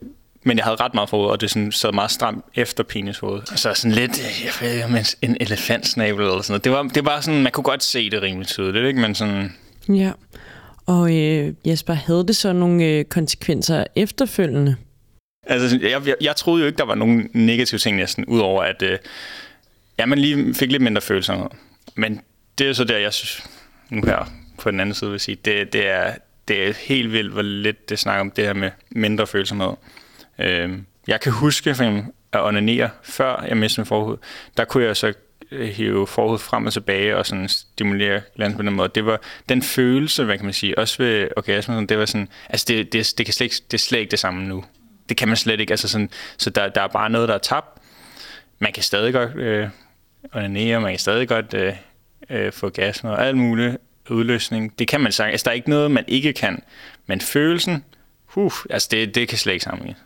men 0.42 0.56
jeg 0.56 0.64
havde 0.64 0.76
ret 0.76 0.94
meget 0.94 1.08
forhud, 1.08 1.30
og 1.30 1.40
det 1.40 1.50
sådan, 1.50 1.72
sad 1.72 1.92
meget 1.92 2.10
stramt 2.10 2.44
efter 2.54 2.84
penishoved. 2.84 3.42
Så 3.56 3.74
sådan 3.74 3.92
lidt, 3.92 4.10
øh, 4.10 4.44
jeg 4.44 4.52
ved 4.60 4.98
ikke, 4.98 5.16
en 5.22 5.36
elefantsnabel 5.40 6.20
eller 6.20 6.42
sådan 6.42 6.52
noget. 6.52 6.64
Det 6.64 6.72
var, 6.72 6.82
det 6.82 7.04
var 7.04 7.20
sådan, 7.20 7.42
man 7.42 7.52
kunne 7.52 7.64
godt 7.64 7.82
se 7.82 8.10
det 8.10 8.22
rimelig 8.22 8.46
tydeligt, 8.46 8.86
ikke? 8.86 9.00
Men 9.00 9.14
sådan... 9.14 9.52
Ja, 9.88 10.12
og 10.86 11.16
øh, 11.16 11.54
Jesper, 11.64 11.94
havde 11.94 12.26
det 12.26 12.36
så 12.36 12.52
nogle 12.52 12.84
øh, 12.84 13.04
konsekvenser 13.04 13.84
efterfølgende? 13.96 14.76
Altså, 15.46 15.78
jeg, 15.82 16.06
jeg, 16.06 16.14
jeg 16.20 16.36
troede 16.36 16.60
jo 16.60 16.66
ikke, 16.66 16.78
der 16.78 16.84
var 16.84 16.94
nogen 16.94 17.30
negative 17.32 17.78
ting 17.78 17.96
næsten, 17.96 18.24
udover 18.24 18.62
at 18.62 18.82
øh, 18.82 18.98
ja, 19.98 20.06
man 20.06 20.18
lige 20.18 20.54
fik 20.54 20.70
lidt 20.70 20.82
mindre 20.82 21.00
følelser. 21.00 21.56
Men 21.94 22.20
det 22.58 22.68
er 22.68 22.72
så 22.72 22.84
der, 22.84 22.98
jeg 22.98 23.12
synes, 23.12 23.48
nu 23.90 24.02
her 24.06 24.32
på 24.58 24.70
den 24.70 24.80
anden 24.80 24.94
side 24.94 25.10
vil 25.10 25.20
sige, 25.20 25.36
det, 25.44 25.72
det, 25.72 25.88
er, 25.88 26.14
det 26.48 26.68
er 26.68 26.72
helt 26.86 27.12
vildt, 27.12 27.32
hvor 27.32 27.42
lidt 27.42 27.88
det 27.88 27.98
snakker 27.98 28.20
om 28.20 28.30
det 28.30 28.44
her 28.44 28.52
med 28.54 28.70
mindre 28.90 29.26
følsomhed. 29.26 29.72
Øh, 30.38 30.78
jeg 31.06 31.20
kan 31.20 31.32
huske 31.32 31.74
for 31.74 32.04
at 32.32 32.44
onanere, 32.44 32.90
før 33.02 33.44
jeg 33.48 33.56
mistede 33.56 33.80
min 33.80 33.86
forhud. 33.86 34.16
Der 34.56 34.64
kunne 34.64 34.84
jeg 34.84 34.96
så 34.96 35.12
øh, 35.50 35.68
hive 35.68 36.06
forhud 36.06 36.38
frem 36.38 36.66
og 36.66 36.72
tilbage 36.72 37.16
og 37.16 37.26
sådan 37.26 37.48
stimulere 37.48 38.20
glansen 38.36 38.56
på 38.56 38.62
den 38.62 38.72
måde. 38.74 38.90
Det 38.94 39.06
var 39.06 39.20
den 39.48 39.62
følelse, 39.62 40.24
hvad 40.24 40.36
kan 40.36 40.44
man 40.44 40.54
sige, 40.54 40.78
også 40.78 41.02
ved 41.02 41.28
orgasmen, 41.36 41.86
det 41.86 41.98
var 41.98 42.06
sådan, 42.06 42.28
altså 42.50 42.64
det, 42.68 42.92
det, 42.92 43.14
det, 43.18 43.26
kan 43.26 43.32
slet 43.32 43.44
ikke, 43.44 43.56
det 43.70 43.74
er 43.74 43.82
slet 43.82 43.98
ikke 43.98 44.10
det 44.10 44.18
samme 44.18 44.48
nu 44.48 44.64
det 45.08 45.16
kan 45.16 45.28
man 45.28 45.36
slet 45.36 45.60
ikke. 45.60 45.70
Altså 45.70 45.88
sådan, 45.88 46.10
så 46.38 46.50
der, 46.50 46.68
der 46.68 46.82
er 46.82 46.88
bare 46.88 47.10
noget, 47.10 47.28
der 47.28 47.34
er 47.34 47.38
tabt. 47.38 47.82
Man 48.58 48.72
kan 48.72 48.82
stadig 48.82 49.12
godt 49.12 49.36
øh, 49.36 49.68
onanere, 50.34 50.80
man 50.80 50.92
kan 50.92 50.98
stadig 50.98 51.28
godt 51.28 51.54
øh, 51.54 51.74
øh, 52.30 52.52
få 52.52 52.68
gas 52.68 53.04
og 53.04 53.26
alt 53.26 53.36
muligt 53.36 53.76
udløsning. 54.10 54.78
Det 54.78 54.88
kan 54.88 55.00
man 55.00 55.12
sige. 55.12 55.26
Altså, 55.26 55.44
der 55.44 55.50
er 55.50 55.54
ikke 55.54 55.70
noget, 55.70 55.90
man 55.90 56.04
ikke 56.08 56.32
kan. 56.32 56.62
Men 57.06 57.20
følelsen, 57.20 57.84
huh, 58.24 58.52
altså 58.70 58.88
det, 58.90 59.14
det 59.14 59.28
kan 59.28 59.38
slet 59.38 59.52
ikke 59.52 59.64
sammenlignes. 59.64 60.02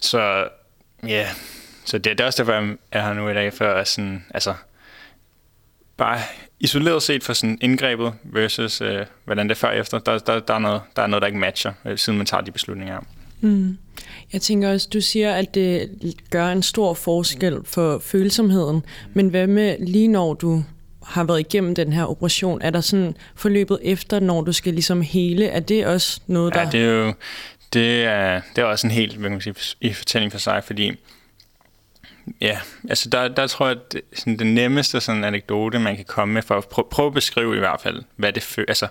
Så 0.00 0.48
ja, 1.02 1.08
yeah. 1.08 1.26
så 1.84 1.98
det, 1.98 2.18
det 2.18 2.20
er 2.20 2.26
også 2.26 2.42
derfor, 2.42 2.52
jeg 2.52 2.76
er 2.92 3.02
her 3.02 3.12
nu 3.12 3.28
i 3.28 3.34
dag, 3.34 3.52
for 3.52 3.64
at 3.64 3.88
sådan, 3.88 4.24
altså, 4.34 4.54
bare 5.96 6.20
isoleret 6.60 7.02
set 7.02 7.24
for 7.24 7.32
sådan 7.32 7.58
indgrebet 7.60 8.14
versus, 8.22 8.80
øh, 8.80 9.06
hvordan 9.24 9.48
det 9.48 9.54
er 9.54 9.58
før 9.58 9.70
efter, 9.70 9.98
der, 9.98 10.18
der, 10.18 10.40
der, 10.40 10.54
er 10.54 10.58
noget, 10.58 10.82
der 10.96 11.02
er 11.02 11.06
noget, 11.06 11.22
der 11.22 11.26
ikke 11.26 11.38
matcher, 11.38 11.72
øh, 11.84 11.98
siden 11.98 12.16
man 12.16 12.26
tager 12.26 12.40
de 12.40 12.50
beslutninger. 12.50 13.00
Mm. 13.40 13.78
Jeg 14.32 14.42
tænker 14.42 14.72
også, 14.72 14.88
du 14.92 15.00
siger, 15.00 15.32
at 15.32 15.54
det 15.54 15.90
gør 16.30 16.48
en 16.48 16.62
stor 16.62 16.94
forskel 16.94 17.58
for 17.64 17.98
følsomheden. 17.98 18.84
Men 19.14 19.28
hvad 19.28 19.46
med 19.46 19.76
lige 19.78 20.08
når 20.08 20.34
du 20.34 20.64
har 21.02 21.24
været 21.24 21.40
igennem 21.40 21.74
den 21.74 21.92
her 21.92 22.04
operation, 22.04 22.62
er 22.62 22.70
der 22.70 22.80
sådan 22.80 23.16
forløbet 23.34 23.78
efter, 23.82 24.20
når 24.20 24.42
du 24.42 24.52
skal 24.52 24.72
ligesom 24.72 25.00
hele, 25.02 25.46
er 25.46 25.60
det 25.60 25.86
også 25.86 26.20
noget, 26.26 26.54
der... 26.54 26.60
Ja, 26.60 26.70
det 26.70 26.80
er 26.80 27.06
jo 27.06 27.12
det 27.72 28.04
er, 28.04 28.40
det 28.56 28.62
er 28.62 28.66
også 28.66 28.86
en 28.86 28.90
helt 28.90 29.12
hvad 29.12 29.30
kan 29.30 29.32
man 29.32 29.40
sige, 29.40 29.54
i 29.80 29.92
fortælling 29.92 30.32
for 30.32 30.38
sig, 30.38 30.64
fordi 30.64 30.92
ja, 32.40 32.58
altså 32.88 33.08
der, 33.08 33.28
der 33.28 33.46
tror 33.46 33.66
jeg, 33.66 33.76
at 33.76 33.92
det, 33.92 34.00
sådan 34.14 34.38
den 34.38 34.54
nemmeste 34.54 35.00
sådan 35.00 35.24
anekdote, 35.24 35.78
man 35.78 35.96
kan 35.96 36.04
komme 36.04 36.34
med, 36.34 36.42
for 36.42 36.56
at 36.56 36.68
prøve, 36.68 36.86
prøve 36.90 37.06
at 37.06 37.14
beskrive 37.14 37.56
i 37.56 37.58
hvert 37.58 37.80
fald, 37.80 38.02
hvad 38.16 38.32
det 38.32 38.42
føles, 38.42 38.68
altså 38.68 38.86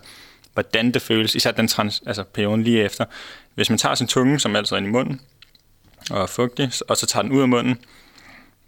hvordan 0.53 0.91
det 0.91 1.01
føles, 1.01 1.35
især 1.35 1.51
den 1.51 1.67
trans, 1.67 2.03
altså 2.05 2.23
perioden 2.23 2.63
lige 2.63 2.83
efter. 2.83 3.05
Hvis 3.55 3.69
man 3.69 3.77
tager 3.77 3.95
sin 3.95 4.07
tunge, 4.07 4.39
som 4.39 4.55
altid 4.55 4.75
er 4.77 4.81
i 4.81 4.85
munden, 4.85 5.21
og 6.11 6.21
er 6.21 6.25
fugtig, 6.25 6.71
og 6.87 6.97
så 6.97 7.05
tager 7.05 7.23
den 7.23 7.31
ud 7.31 7.41
af 7.41 7.47
munden, 7.47 7.79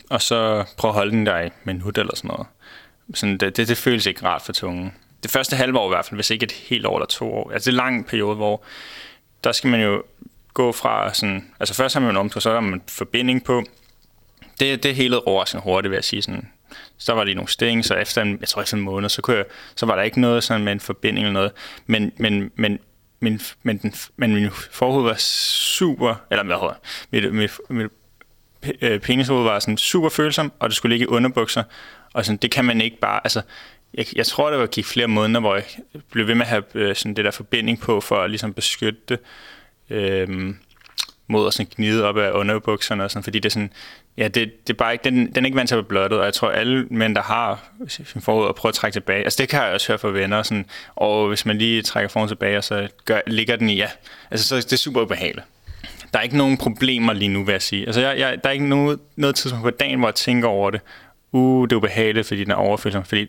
og 0.10 0.22
så 0.22 0.66
prøver 0.78 0.94
at 0.94 0.98
holde 0.98 1.12
den 1.12 1.26
der 1.26 1.40
i 1.40 1.50
med 1.64 1.74
en 1.74 1.82
hud 1.82 1.98
eller 1.98 2.16
sådan 2.16 2.28
noget. 2.28 2.48
Sådan, 3.14 3.38
det, 3.38 3.58
det, 3.58 3.68
det 3.68 3.78
føles 3.78 4.06
ikke 4.06 4.26
rart 4.26 4.42
for 4.42 4.54
tungen. 4.54 4.94
Det 5.24 5.32
første 5.32 5.56
halve 5.56 5.80
år 5.80 5.88
i 5.88 5.94
hvert 5.96 6.06
fald, 6.06 6.18
hvis 6.18 6.30
ikke 6.30 6.44
et 6.44 6.52
helt 6.52 6.86
år 6.86 6.98
eller 6.98 7.06
to 7.06 7.34
år. 7.34 7.52
Altså 7.52 7.72
det 7.72 7.78
er 7.78 7.82
en 7.82 7.86
lang 7.86 8.08
periode, 8.08 8.36
hvor 8.36 8.64
der 9.44 9.52
skal 9.52 9.70
man 9.70 9.82
jo 9.82 10.04
gå 10.54 10.72
fra 10.72 11.14
sådan, 11.14 11.46
altså 11.60 11.76
først 11.76 11.96
har 11.96 12.02
man 12.02 12.10
en 12.10 12.18
omtog, 12.18 12.42
så 12.42 12.54
har 12.54 12.60
man 12.60 12.82
forbinding 12.88 13.44
på. 13.44 13.64
Det, 14.60 14.84
det 14.84 14.96
hele 14.96 15.28
overraskende 15.28 15.64
hurtigt, 15.64 15.90
vil 15.90 15.98
jeg 15.98 16.04
sige. 16.04 16.22
Sådan, 16.22 16.50
så 17.02 17.14
var 17.14 17.24
det 17.24 17.36
nogle 17.36 17.50
sting, 17.50 17.86
så 17.86 17.94
efter 17.96 18.22
en, 18.22 18.38
jeg 18.40 18.48
tror 18.48 18.62
efter 18.62 18.78
en 18.78 18.84
måned, 18.84 19.10
så, 19.10 19.22
kunne 19.22 19.38
jeg, 19.38 19.46
så 19.76 19.86
var 19.86 19.96
der 19.96 20.04
ikke 20.04 20.22
noget 20.22 20.44
sådan 20.44 20.64
med 20.64 20.72
en 20.72 20.80
forbinding 20.80 21.26
eller 21.26 21.34
noget. 21.34 21.52
Men, 21.86 22.12
men, 22.18 22.52
men, 22.56 22.80
min, 23.20 23.42
men, 23.64 23.78
den, 23.78 23.94
men 24.18 24.34
min 24.34 24.50
forhud 24.52 25.04
var 25.04 25.16
super, 25.18 26.16
eller 26.32 26.44
hvad 26.44 26.56
hedder 26.56 26.76
mit, 27.12 27.34
mit, 27.34 27.52
mit 27.70 27.92
øh, 28.82 29.00
penishoved 29.00 29.44
var 29.44 29.60
sådan 29.60 29.78
super 29.78 30.10
følsom, 30.10 30.52
og 30.60 30.70
det 30.70 30.76
skulle 30.76 30.94
ligge 30.94 31.04
i 31.04 31.08
underbukser. 31.08 31.64
Og 32.14 32.26
sådan, 32.26 32.38
det 32.38 32.52
kan 32.52 32.66
man 32.66 32.82
ikke 32.82 33.00
bare, 33.00 33.20
altså, 33.24 33.42
jeg, 33.94 34.06
jeg 34.16 34.26
tror, 34.26 34.50
det 34.50 34.60
var 34.60 34.66
gik 34.66 34.86
flere 34.86 35.08
måneder, 35.08 35.40
hvor 35.40 35.56
jeg 35.56 35.64
blev 36.12 36.28
ved 36.28 36.36
med 36.36 36.46
at 36.46 36.50
have 36.50 36.64
øh, 36.74 36.96
sådan 36.96 37.16
det 37.16 37.26
der 37.26 37.32
forbinding 37.32 37.80
på, 37.80 38.02
for 38.02 38.22
at 38.22 38.30
ligesom 38.30 38.54
beskytte 38.54 39.02
det 39.10 39.20
øh, 39.90 40.54
mod 41.32 41.48
at 41.48 41.54
sådan 41.54 41.72
gnide 41.76 42.06
op 42.06 42.18
af 42.18 42.32
underbukserne 42.32 43.04
og 43.04 43.12
sådan, 43.12 43.24
fordi 43.24 43.40
det 43.40 43.50
er 43.50 43.54
sådan, 43.54 43.74
ja, 44.18 44.28
det, 44.28 44.68
det 44.68 44.74
er 44.74 44.78
bare 44.78 44.94
ikke, 44.94 45.04
den, 45.04 45.36
den 45.36 45.44
er 45.44 45.46
ikke 45.46 45.58
vant 45.58 45.70
til 45.70 45.76
at 45.76 45.88
blive 45.88 46.00
blottet, 46.00 46.20
og 46.20 46.26
jeg 46.26 46.34
tror, 46.34 46.50
alle 46.50 46.88
mænd, 46.90 47.16
der 47.16 47.22
har 47.22 47.72
sin 47.88 48.22
forud 48.22 48.46
og 48.46 48.56
prøver 48.56 48.72
at 48.72 48.76
trække 48.76 48.96
tilbage, 48.96 49.24
altså 49.24 49.38
det 49.42 49.50
kan 49.50 49.64
jeg 49.64 49.74
også 49.74 49.88
høre 49.88 50.00
fra 50.00 50.08
venner, 50.08 50.44
sådan, 50.44 50.66
og 50.96 51.28
hvis 51.28 51.46
man 51.46 51.58
lige 51.58 51.82
trækker 51.82 52.10
foran 52.10 52.28
tilbage, 52.28 52.58
og 52.58 52.64
så 52.64 52.88
gør, 53.06 53.20
ligger 53.28 53.56
den 53.56 53.70
i, 53.70 53.76
ja, 53.76 53.88
altså 54.32 54.48
så 54.48 54.56
det 54.56 54.74
er 54.74 54.78
super 54.78 55.02
ubehageligt. 55.02 55.46
Der 56.14 56.20
er 56.20 56.24
ikke 56.24 56.38
nogen 56.38 56.58
problemer 56.58 57.14
lige 57.14 57.30
nu, 57.30 57.44
vil 57.44 57.52
jeg 57.52 57.62
sige. 57.62 57.86
Altså, 57.86 58.02
jeg, 58.02 58.20
jeg, 58.20 58.44
der 58.44 58.50
er 58.50 58.54
ikke 58.54 58.68
noget, 58.68 59.00
noget 59.16 59.36
tidspunkt 59.36 59.64
på 59.64 59.70
dagen, 59.70 60.00
hvor 60.00 60.08
jeg 60.08 60.16
tænker 60.16 60.48
over 60.48 60.72
det. 60.72 60.82
Uh, 61.32 61.68
det 61.68 61.72
er 61.72 61.78
ubehageligt, 61.78 62.28
fordi 62.28 62.44
den 62.44 62.52
er 62.52 62.56
overfølsom. 62.56 63.04
Fordi 63.04 63.28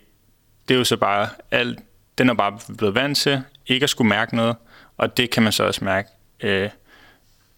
det 0.69 0.75
er 0.75 0.79
jo 0.79 0.85
så 0.85 0.97
bare, 0.97 1.29
alt, 1.51 1.79
den 2.19 2.29
er 2.29 2.35
bare 2.35 2.59
blevet 2.79 2.95
vant 2.95 3.19
til 3.19 3.43
ikke 3.67 3.85
at 3.85 3.91
skulle 3.91 4.09
mærke 4.09 4.37
noget. 4.37 4.57
Og 4.97 5.17
det 5.17 5.31
kan 5.31 5.43
man 5.43 5.53
så 5.53 5.65
også 5.65 5.85
mærke, 5.85 6.09
øh, 6.41 6.69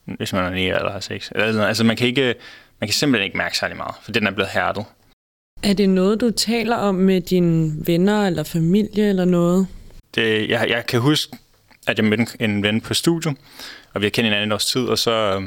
hvis 0.05 0.33
man 0.33 0.45
er 0.45 0.51
nære 0.51 0.79
eller 0.79 0.93
har 0.93 1.01
sex. 1.01 1.31
Altså, 1.35 1.85
man 1.85 1.97
kan, 1.97 2.07
ikke, 2.07 2.35
man 2.81 2.89
kan 2.89 2.95
simpelthen 2.95 3.25
ikke 3.25 3.39
mærke 3.39 3.59
særlig 3.59 3.77
meget, 3.77 3.95
for 4.03 4.13
den 4.13 4.27
er 4.27 4.31
blevet 4.31 4.51
hærdet. 4.51 4.85
Er 5.63 5.73
det 5.73 5.89
noget, 5.89 6.21
du 6.21 6.31
taler 6.31 6.77
om 6.77 6.95
med 6.95 7.21
dine 7.21 7.73
venner 7.87 8.27
eller 8.27 8.43
familie 8.43 9.09
eller 9.09 9.25
noget? 9.25 9.67
Det, 10.15 10.49
jeg, 10.49 10.71
jeg 10.71 10.87
kan 10.87 11.01
huske, 11.01 11.37
at 11.87 11.99
jeg 11.99 12.05
mødte 12.05 12.27
en 12.41 12.63
ven 12.63 12.81
på 12.81 12.95
studiet, 12.95 13.37
og 13.93 14.01
vi 14.01 14.07
har 14.07 14.11
kendt 14.11 14.27
hinanden 14.27 14.49
et 14.49 14.55
års 14.55 14.67
tid, 14.67 14.83
og 14.83 14.99
så 14.99 15.11
øh, 15.11 15.43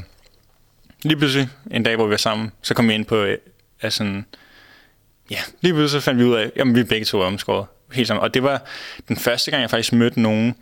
lige 1.02 1.16
pludselig 1.16 1.48
en 1.70 1.82
dag, 1.82 1.96
hvor 1.96 2.06
vi 2.06 2.10
var 2.10 2.16
sammen, 2.16 2.52
så 2.62 2.74
kom 2.74 2.88
vi 2.88 2.94
ind 2.94 3.04
på, 3.04 3.16
øh, 3.16 3.38
sådan, 3.88 4.26
ja, 5.30 5.38
lige 5.60 5.72
pludselig 5.72 6.02
så 6.02 6.04
fandt 6.04 6.20
vi 6.20 6.24
ud 6.24 6.34
af, 6.34 6.50
at 6.56 6.74
vi 6.74 6.84
begge 6.84 7.04
to 7.04 7.20
er 7.20 7.24
omskåret 7.24 7.66
helt 7.92 8.08
sammen. 8.08 8.22
Og 8.22 8.34
det 8.34 8.42
var 8.42 8.62
den 9.08 9.16
første 9.16 9.50
gang, 9.50 9.60
jeg 9.60 9.70
faktisk 9.70 9.92
mødte 9.92 10.20
nogen, 10.20 10.54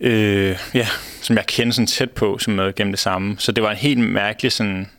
øh, 0.00 0.58
ja, 0.74 0.86
som 1.22 1.36
jeg 1.36 1.46
kendte 1.46 1.74
sådan 1.74 1.86
tæt 1.86 2.10
på, 2.10 2.38
som 2.38 2.58
er 2.58 2.72
gennem 2.72 2.92
det 2.92 3.00
samme. 3.00 3.36
Så 3.38 3.52
det 3.52 3.64
var 3.64 3.70
en 3.70 3.76
helt 3.76 4.00
mærkelig 4.00 4.52
sådan, 4.52 4.90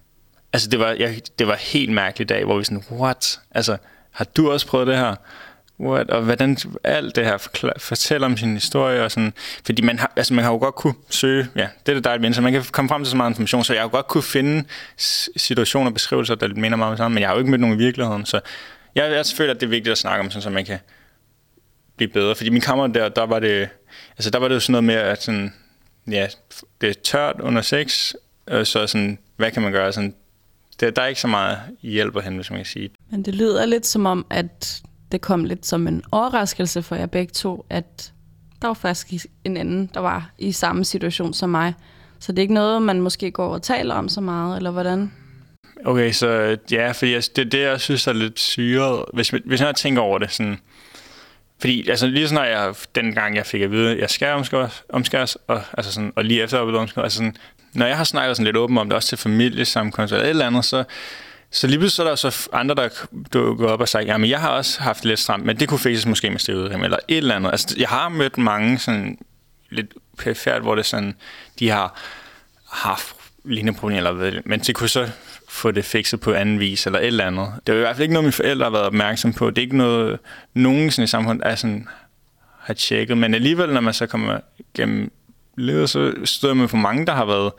altså 0.53 0.69
det 0.69 0.79
var, 0.79 0.91
jeg, 0.91 1.21
det 1.39 1.47
var 1.47 1.53
en 1.53 1.59
helt 1.59 1.91
mærkelig 1.91 2.29
dag, 2.29 2.45
hvor 2.45 2.57
vi 2.57 2.63
sådan, 2.63 2.83
what? 2.91 3.39
Altså, 3.51 3.77
har 4.11 4.25
du 4.25 4.51
også 4.51 4.67
prøvet 4.67 4.87
det 4.87 4.97
her? 4.97 5.15
what, 5.79 6.09
og 6.09 6.21
hvordan 6.21 6.57
alt 6.83 7.15
det 7.15 7.25
her 7.25 7.37
fortæller 7.77 8.27
om 8.27 8.37
sin 8.37 8.53
historie, 8.53 9.03
og 9.03 9.11
sådan, 9.11 9.33
fordi 9.65 9.81
man 9.81 9.99
har, 9.99 10.11
altså 10.15 10.33
man 10.33 10.43
har 10.43 10.51
jo 10.51 10.57
godt 10.57 10.75
kunne 10.75 10.93
søge, 11.09 11.47
ja, 11.55 11.67
det 11.85 11.91
er 11.91 11.93
det 11.95 12.03
dejligt, 12.03 12.35
så 12.35 12.41
man 12.41 12.53
kan 12.53 12.63
komme 12.71 12.89
frem 12.89 13.03
til 13.03 13.11
så 13.11 13.17
meget 13.17 13.31
information, 13.31 13.63
så 13.63 13.73
jeg 13.73 13.81
har 13.81 13.87
jo 13.87 13.91
godt 13.91 14.07
kunne 14.07 14.23
finde 14.23 14.63
situationer 15.35 15.89
og 15.89 15.93
beskrivelser, 15.93 16.35
der 16.35 16.47
minder 16.47 16.77
meget 16.77 16.91
om 16.91 16.97
sammen, 16.97 17.13
men 17.13 17.21
jeg 17.21 17.29
har 17.29 17.35
jo 17.35 17.39
ikke 17.39 17.51
mødt 17.51 17.61
nogen 17.61 17.75
i 17.75 17.83
virkeligheden, 17.83 18.25
så 18.25 18.39
jeg, 18.95 19.11
jeg 19.11 19.25
føler, 19.37 19.53
at 19.53 19.59
det 19.59 19.65
er 19.65 19.69
vigtigt 19.69 19.91
at 19.91 19.97
snakke 19.97 20.23
om, 20.23 20.31
sådan, 20.31 20.41
så 20.41 20.49
man 20.49 20.65
kan 20.65 20.79
blive 21.97 22.11
bedre, 22.11 22.35
fordi 22.35 22.49
min 22.49 22.61
kammer 22.61 22.87
der, 22.87 23.09
der 23.09 23.25
var 23.25 23.39
det, 23.39 23.69
altså 24.19 24.29
der 24.29 24.39
var 24.39 24.47
det 24.47 24.55
jo 24.55 24.59
sådan 24.59 24.71
noget 24.71 24.83
med, 24.83 24.95
at 24.95 25.23
sådan, 25.23 25.53
ja, 26.07 26.27
det 26.81 26.89
er 26.89 26.93
tørt 27.03 27.35
under 27.41 27.61
sex, 27.61 28.13
så 28.47 28.87
sådan, 28.87 29.19
hvad 29.37 29.51
kan 29.51 29.61
man 29.61 29.71
gøre, 29.71 29.93
sådan, 29.93 30.13
det, 30.79 30.95
der 30.95 31.01
er 31.01 31.07
ikke 31.07 31.21
så 31.21 31.27
meget 31.27 31.57
hjælp 31.81 32.17
at 32.17 32.23
hente, 32.23 32.35
hvis 32.35 32.49
man 32.49 32.59
kan 32.59 32.65
sige. 32.65 32.89
Men 33.11 33.23
det 33.23 33.35
lyder 33.35 33.65
lidt 33.65 33.85
som 33.85 34.05
om, 34.05 34.25
at 34.29 34.81
det 35.11 35.21
kom 35.21 35.43
lidt 35.43 35.65
som 35.65 35.87
en 35.87 36.03
overraskelse 36.11 36.81
for 36.81 36.95
jer 36.95 37.05
begge 37.05 37.31
to, 37.33 37.65
at 37.69 38.13
der 38.61 38.67
var 38.67 38.73
faktisk 38.73 39.25
en 39.43 39.57
anden, 39.57 39.89
der 39.93 39.99
var 39.99 40.31
i 40.37 40.51
samme 40.51 40.85
situation 40.85 41.33
som 41.33 41.49
mig. 41.49 41.73
Så 42.19 42.31
det 42.31 42.39
er 42.39 42.41
ikke 42.41 42.53
noget, 42.53 42.81
man 42.81 43.01
måske 43.01 43.31
går 43.31 43.53
og 43.53 43.61
taler 43.61 43.95
om 43.95 44.09
så 44.09 44.21
meget, 44.21 44.57
eller 44.57 44.71
hvordan? 44.71 45.11
Okay, 45.85 46.11
så 46.11 46.57
ja, 46.71 46.91
fordi 46.91 47.13
jeg, 47.13 47.23
det 47.35 47.45
er 47.45 47.49
det, 47.49 47.59
jeg 47.59 47.81
synes 47.81 48.07
er 48.07 48.13
lidt 48.13 48.39
syret. 48.39 49.05
Hvis, 49.13 49.29
hvis 49.29 49.61
jeg 49.61 49.75
tænker 49.75 50.01
over 50.01 50.17
det, 50.17 50.31
sådan, 50.31 50.59
fordi 51.59 51.89
altså, 51.89 52.07
lige 52.07 52.27
sådan, 52.27 52.51
jeg, 52.51 52.73
den 52.95 53.13
gang 53.13 53.35
jeg 53.35 53.45
fik 53.45 53.61
at 53.61 53.71
vide, 53.71 53.91
at 53.91 53.97
jeg 53.97 54.09
skal 54.09 54.27
omskæres, 54.27 54.83
omskæres 54.89 55.37
og, 55.47 55.61
altså 55.77 55.91
sådan, 55.91 56.13
og 56.15 56.25
lige 56.25 56.43
efter 56.43 56.57
jeg 56.57 56.67
blev 56.67 56.79
omskæres, 56.79 57.03
altså 57.03 57.17
sådan, 57.17 57.35
når 57.73 57.85
jeg 57.85 57.97
har 57.97 58.03
snakket 58.03 58.37
sådan 58.37 58.45
lidt 58.45 58.57
åbent 58.57 58.79
om 58.79 58.89
det, 58.89 58.95
også 58.95 59.09
til 59.09 59.17
familiesammenkomst 59.17 60.13
eller 60.13 60.25
et 60.25 60.29
eller 60.29 60.47
andet, 60.47 60.65
så, 60.65 60.83
så 61.51 61.67
lige 61.67 61.79
pludselig 61.79 61.95
så 61.95 62.03
er 62.03 62.07
der 62.07 62.15
så 62.15 62.49
andre, 62.53 62.75
der 62.75 63.55
går 63.55 63.67
op 63.67 63.81
og 63.81 63.87
siger, 63.87 64.01
ja, 64.01 64.17
men 64.17 64.29
jeg 64.29 64.39
har 64.39 64.49
også 64.49 64.81
haft 64.81 65.05
lidt 65.05 65.19
stramt, 65.19 65.45
men 65.45 65.59
det 65.59 65.69
kunne 65.69 65.79
fikses 65.79 66.05
måske 66.05 66.29
med 66.29 66.39
stedet 66.39 66.71
eller 66.71 66.97
et 67.07 67.17
eller 67.17 67.35
andet. 67.35 67.51
Altså, 67.51 67.75
jeg 67.79 67.89
har 67.89 68.09
mødt 68.09 68.37
mange 68.37 68.79
sådan 68.79 69.17
lidt 69.69 69.93
perifært, 70.17 70.61
hvor 70.61 70.75
det 70.75 70.85
sådan, 70.85 71.15
de 71.59 71.69
har 71.69 71.99
haft 72.71 73.15
lignende 73.45 73.79
problemer, 73.79 73.97
eller 73.97 74.11
hvad, 74.11 74.31
men 74.45 74.59
det 74.59 74.75
kunne 74.75 74.89
så 74.89 75.09
få 75.49 75.71
det 75.71 75.85
fikset 75.85 76.19
på 76.19 76.33
anden 76.33 76.59
vis, 76.59 76.85
eller 76.85 76.99
et 76.99 77.05
eller 77.05 77.25
andet. 77.25 77.53
Det 77.67 77.73
er 77.73 77.77
i 77.77 77.81
hvert 77.81 77.95
fald 77.95 78.03
ikke 78.03 78.13
noget, 78.13 78.23
mine 78.23 78.31
forældre 78.31 78.63
har 78.63 78.71
været 78.71 78.85
opmærksom 78.85 79.33
på. 79.33 79.49
Det 79.49 79.57
er 79.57 79.61
ikke 79.61 79.77
noget, 79.77 80.19
nogen 80.53 80.91
sådan 80.91 81.03
i 81.03 81.07
samfundet 81.07 81.47
er 81.47 81.55
sådan, 81.55 81.87
har 82.59 82.73
tjekket, 82.73 83.17
men 83.17 83.33
alligevel, 83.33 83.73
når 83.73 83.81
man 83.81 83.93
så 83.93 84.05
kommer 84.05 84.39
gennem 84.73 85.11
livet, 85.57 85.89
så 85.89 86.13
støder 86.23 86.53
man 86.53 86.67
på 86.67 86.77
mange, 86.77 87.05
der 87.05 87.13
har 87.13 87.25
været 87.25 87.51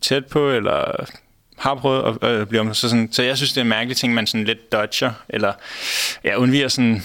tæt 0.00 0.26
på, 0.26 0.50
eller 0.50 1.04
har 1.58 1.74
prøvet 1.74 2.18
at 2.22 2.30
øh, 2.30 2.46
blive 2.46 2.60
om. 2.60 2.74
Så, 2.74 2.88
sådan, 2.88 3.12
så 3.12 3.22
jeg 3.22 3.36
synes, 3.36 3.52
det 3.52 3.60
er 3.60 3.62
en 3.62 3.68
mærkelig 3.68 3.96
ting, 3.96 4.14
man 4.14 4.26
sådan 4.26 4.44
lidt 4.44 4.72
dodger, 4.72 5.12
eller 5.28 5.52
ja, 6.24 6.36
undviger 6.36 6.68
sådan, 6.68 7.02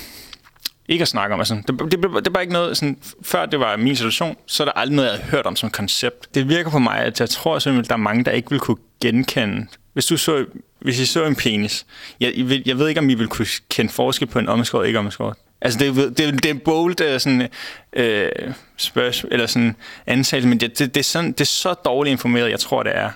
ikke 0.88 1.02
at 1.02 1.08
snakke 1.08 1.34
om. 1.34 1.40
Altså, 1.40 1.56
det, 1.68 1.80
det, 1.92 2.26
det, 2.26 2.34
var 2.34 2.40
ikke 2.40 2.54
noget, 2.54 2.78
sådan, 2.78 2.98
før 3.22 3.46
det 3.46 3.60
var 3.60 3.78
min 3.78 3.96
situation, 3.96 4.38
så 4.46 4.64
er 4.64 4.66
der 4.66 4.72
aldrig 4.72 4.96
noget, 4.96 5.10
jeg 5.10 5.18
havde 5.18 5.32
hørt 5.32 5.46
om 5.46 5.56
som 5.56 5.70
koncept. 5.70 6.36
Det 6.36 6.50
virker 6.50 6.70
på 6.70 6.80
mig, 6.80 7.00
at 7.00 7.20
jeg 7.20 7.30
tror 7.30 7.60
simpelthen, 7.60 7.90
der 7.90 7.94
er 7.94 7.98
mange, 7.98 8.24
der 8.24 8.32
ikke 8.32 8.50
vil 8.50 8.60
kunne 8.60 8.78
genkende. 9.02 9.68
Hvis 9.94 10.06
du 10.06 10.18
så, 10.18 10.46
hvis 10.80 11.00
I 11.00 11.06
så 11.06 11.26
en 11.26 11.36
penis, 11.36 11.86
jeg, 12.20 12.34
jeg 12.66 12.78
ved 12.78 12.88
ikke, 12.88 13.00
om 13.00 13.10
I 13.10 13.14
vil 13.14 13.28
kunne 13.28 13.48
kende 13.70 13.92
forskel 13.92 14.28
på 14.28 14.40
en 14.40 14.50
omskåret 14.50 14.82
og 14.82 14.88
ikke 14.88 15.00
omskåret. 15.00 15.36
Altså, 15.62 15.80
det, 15.80 16.18
det, 16.18 16.44
det 16.44 16.52
er 16.52 16.60
bold 16.66 17.02
uh, 17.02 17.20
sådan, 17.20 17.50
øh, 17.94 18.32
spørgsmål, 18.78 19.34
eller 19.34 19.46
sådan 19.46 19.76
antagelse, 20.06 20.50
men 20.50 20.60
det, 20.60 20.80
det, 20.80 20.96
det, 20.96 21.00
er 21.00 21.04
sådan, 21.04 21.32
det 21.32 21.42
er 21.42 21.46
så 21.46 21.74
dårligt 21.74 22.12
informeret, 22.12 22.50
jeg 22.50 22.60
tror, 22.60 22.84
det 22.84 22.96
er. 22.96 23.12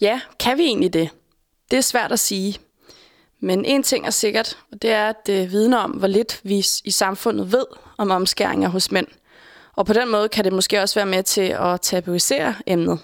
Ja, 0.00 0.20
kan 0.38 0.58
vi 0.58 0.62
egentlig 0.62 0.92
det? 0.92 1.10
Det 1.70 1.76
er 1.76 1.80
svært 1.80 2.12
at 2.12 2.18
sige. 2.18 2.58
Men 3.40 3.64
en 3.64 3.82
ting 3.82 4.06
er 4.06 4.10
sikkert, 4.10 4.58
og 4.72 4.82
det 4.82 4.90
er, 4.90 5.08
at 5.08 5.26
det 5.26 5.52
vidner 5.52 5.78
om, 5.78 5.90
hvor 5.90 6.06
lidt 6.06 6.40
vi 6.42 6.66
i 6.84 6.90
samfundet 6.90 7.52
ved 7.52 7.64
om 7.98 8.10
omskæringer 8.10 8.68
hos 8.68 8.92
mænd. 8.92 9.06
Og 9.76 9.86
på 9.86 9.92
den 9.92 10.10
måde 10.10 10.28
kan 10.28 10.44
det 10.44 10.52
måske 10.52 10.82
også 10.82 10.94
være 10.94 11.06
med 11.06 11.22
til 11.22 11.56
at 11.60 11.80
tabuisere 11.80 12.54
emnet. 12.66 12.98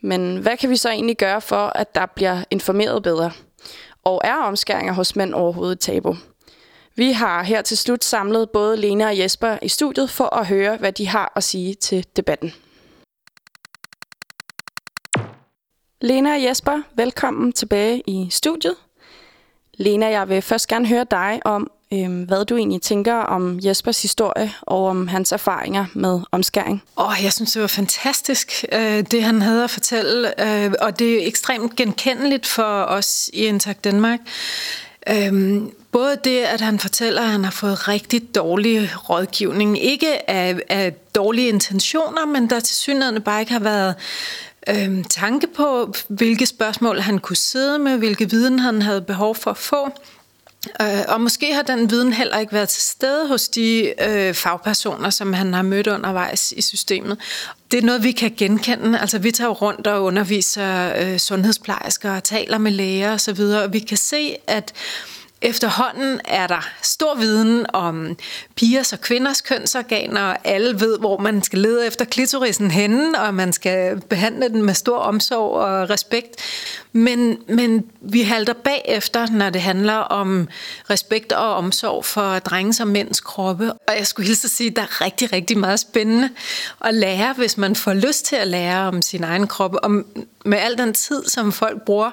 Men 0.00 0.36
hvad 0.36 0.56
kan 0.56 0.70
vi 0.70 0.76
så 0.76 0.90
egentlig 0.90 1.16
gøre 1.16 1.40
for, 1.40 1.66
at 1.66 1.94
der 1.94 2.06
bliver 2.06 2.44
informeret 2.50 3.02
bedre? 3.02 3.32
Og 4.04 4.20
er 4.24 4.36
omskæringer 4.36 4.92
hos 4.92 5.16
mænd 5.16 5.34
overhovedet 5.34 5.80
tabu? 5.80 6.16
Vi 6.96 7.12
har 7.12 7.42
her 7.42 7.62
til 7.62 7.78
slut 7.78 8.04
samlet 8.04 8.50
både 8.50 8.76
Lena 8.76 9.06
og 9.06 9.18
Jesper 9.18 9.58
i 9.62 9.68
studiet 9.68 10.10
for 10.10 10.36
at 10.36 10.46
høre, 10.46 10.76
hvad 10.76 10.92
de 10.92 11.08
har 11.08 11.32
at 11.36 11.44
sige 11.44 11.74
til 11.74 12.06
debatten. 12.16 12.52
Lena 16.00 16.34
og 16.34 16.42
Jesper, 16.42 16.82
velkommen 16.96 17.52
tilbage 17.52 18.02
i 18.06 18.28
studiet. 18.30 18.76
Lena, 19.76 20.06
jeg 20.06 20.28
vil 20.28 20.42
først 20.42 20.68
gerne 20.68 20.86
høre 20.86 21.06
dig 21.10 21.40
om, 21.44 21.70
øh, 21.92 22.22
hvad 22.22 22.44
du 22.44 22.56
egentlig 22.56 22.82
tænker 22.82 23.14
om 23.14 23.58
Jespers 23.64 24.02
historie 24.02 24.52
og 24.62 24.86
om 24.86 25.08
hans 25.08 25.32
erfaringer 25.32 25.86
med 25.94 26.20
omskæring. 26.32 26.82
Åh, 26.96 27.08
oh, 27.08 27.14
jeg 27.22 27.32
synes, 27.32 27.52
det 27.52 27.62
var 27.62 27.68
fantastisk, 27.68 28.64
øh, 28.72 29.04
det 29.10 29.22
han 29.22 29.42
havde 29.42 29.64
at 29.64 29.70
fortælle, 29.70 30.46
øh, 30.46 30.72
og 30.80 30.98
det 30.98 31.22
er 31.22 31.26
ekstremt 31.26 31.76
genkendeligt 31.76 32.46
for 32.46 32.82
os 32.82 33.30
i 33.32 33.46
Intact 33.46 33.84
Danmark. 33.84 34.20
Øhm, 35.08 35.70
både 35.92 36.16
det, 36.24 36.38
at 36.38 36.60
han 36.60 36.78
fortæller, 36.78 37.22
at 37.22 37.28
han 37.28 37.44
har 37.44 37.50
fået 37.50 37.88
rigtig 37.88 38.34
dårlig 38.34 38.90
rådgivning, 39.10 39.84
ikke 39.84 40.30
af, 40.30 40.56
af 40.68 40.92
dårlige 41.14 41.48
intentioner, 41.48 42.26
men 42.26 42.50
der 42.50 42.60
til 42.60 42.76
synligheden 42.76 43.22
bare 43.22 43.40
ikke 43.40 43.52
har 43.52 43.60
været 43.60 43.94
øh, 44.68 45.04
tanke 45.10 45.46
på, 45.46 45.94
hvilke 46.08 46.46
spørgsmål 46.46 47.00
han 47.00 47.18
kunne 47.18 47.36
sidde 47.36 47.78
med, 47.78 47.98
hvilke 47.98 48.30
viden 48.30 48.58
han 48.58 48.82
havde 48.82 49.02
behov 49.02 49.34
for 49.34 49.50
at 49.50 49.56
få. 49.56 49.88
Øh, 50.82 51.04
og 51.08 51.20
måske 51.20 51.54
har 51.54 51.62
den 51.62 51.90
viden 51.90 52.12
heller 52.12 52.38
ikke 52.38 52.52
været 52.52 52.68
til 52.68 52.82
stede 52.82 53.28
hos 53.28 53.48
de 53.48 53.94
øh, 54.02 54.34
fagpersoner, 54.34 55.10
som 55.10 55.32
han 55.32 55.54
har 55.54 55.62
mødt 55.62 55.86
undervejs 55.86 56.52
i 56.56 56.62
systemet. 56.62 57.18
Det 57.70 57.78
er 57.78 57.82
noget, 57.82 58.02
vi 58.02 58.12
kan 58.12 58.34
genkende. 58.36 58.98
Altså, 58.98 59.18
vi 59.18 59.30
tager 59.30 59.50
rundt 59.50 59.86
og 59.86 60.04
underviser 60.04 60.92
øh, 60.98 61.18
sundhedsplejersker 61.18 62.16
og 62.16 62.24
taler 62.24 62.58
med 62.58 62.72
læger 62.72 63.14
osv., 63.14 63.40
og 63.40 63.72
vi 63.72 63.78
kan 63.78 63.96
se, 63.96 64.36
at 64.46 64.72
Efterhånden 65.44 66.20
er 66.24 66.46
der 66.46 66.68
stor 66.82 67.14
viden 67.14 67.66
om 67.72 68.16
pigers 68.56 68.92
og 68.92 69.00
kvinders 69.00 69.40
kønsorganer, 69.40 70.22
og 70.22 70.36
alle 70.44 70.80
ved, 70.80 70.98
hvor 70.98 71.18
man 71.18 71.42
skal 71.42 71.58
lede 71.58 71.86
efter 71.86 72.04
klitorisen 72.04 72.70
henne, 72.70 73.20
og 73.20 73.34
man 73.34 73.52
skal 73.52 74.00
behandle 74.00 74.48
den 74.48 74.62
med 74.62 74.74
stor 74.74 74.98
omsorg 74.98 75.50
og 75.50 75.90
respekt. 75.90 76.36
Men, 76.92 77.38
men 77.48 77.84
vi 78.00 78.22
halter 78.22 78.52
bagefter, 78.52 79.26
når 79.32 79.50
det 79.50 79.62
handler 79.62 79.94
om 79.94 80.48
respekt 80.90 81.32
og 81.32 81.54
omsorg 81.54 82.04
for 82.04 82.38
drenges 82.38 82.80
og 82.80 82.88
mænds 82.88 83.20
kroppe. 83.20 83.72
Og 83.72 83.94
jeg 83.98 84.06
skulle 84.06 84.26
hilse 84.26 84.46
at 84.46 84.50
sige, 84.50 84.70
at 84.70 84.76
der 84.76 84.82
er 84.82 85.00
rigtig, 85.00 85.32
rigtig 85.32 85.58
meget 85.58 85.80
spændende 85.80 86.30
at 86.84 86.94
lære, 86.94 87.32
hvis 87.32 87.56
man 87.56 87.76
får 87.76 87.94
lyst 87.94 88.24
til 88.24 88.36
at 88.36 88.48
lære 88.48 88.88
om 88.88 89.02
sin 89.02 89.24
egen 89.24 89.46
krop. 89.46 89.74
Og 89.82 89.90
med 90.44 90.58
al 90.58 90.78
den 90.78 90.94
tid, 90.94 91.24
som 91.24 91.52
folk 91.52 91.82
bruger 91.82 92.10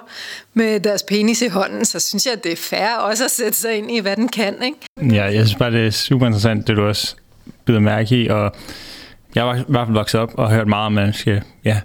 med 0.53 0.79
deres 0.79 1.03
penis 1.03 1.41
i 1.41 1.47
hånden, 1.47 1.85
så 1.85 1.99
synes 1.99 2.25
jeg, 2.25 2.33
at 2.33 2.43
det 2.43 2.51
er 2.51 2.55
fair 2.55 2.97
også 2.97 3.25
at 3.25 3.31
sætte 3.31 3.57
sig 3.57 3.77
ind 3.77 3.91
i, 3.91 3.99
hvad 3.99 4.15
den 4.15 4.27
kan. 4.27 4.55
Ikke? 4.63 5.15
Ja, 5.15 5.23
jeg 5.23 5.47
synes 5.47 5.55
bare, 5.55 5.71
det 5.71 5.87
er 5.87 5.91
super 5.91 6.25
interessant, 6.25 6.67
det 6.67 6.77
du 6.77 6.83
også 6.83 7.15
byder 7.65 7.79
mærke 7.79 8.23
i. 8.23 8.27
Og 8.27 8.55
jeg 9.35 9.45
var 9.45 9.55
i 9.55 9.63
hvert 9.67 9.87
fald 9.87 9.97
vokset 9.97 10.19
op 10.21 10.31
og 10.33 10.51
hørt 10.51 10.67
meget 10.67 10.85
om, 10.85 10.97
at 10.97 11.03
man 11.05 11.13
skal 11.13 11.41
ja, 11.65 11.81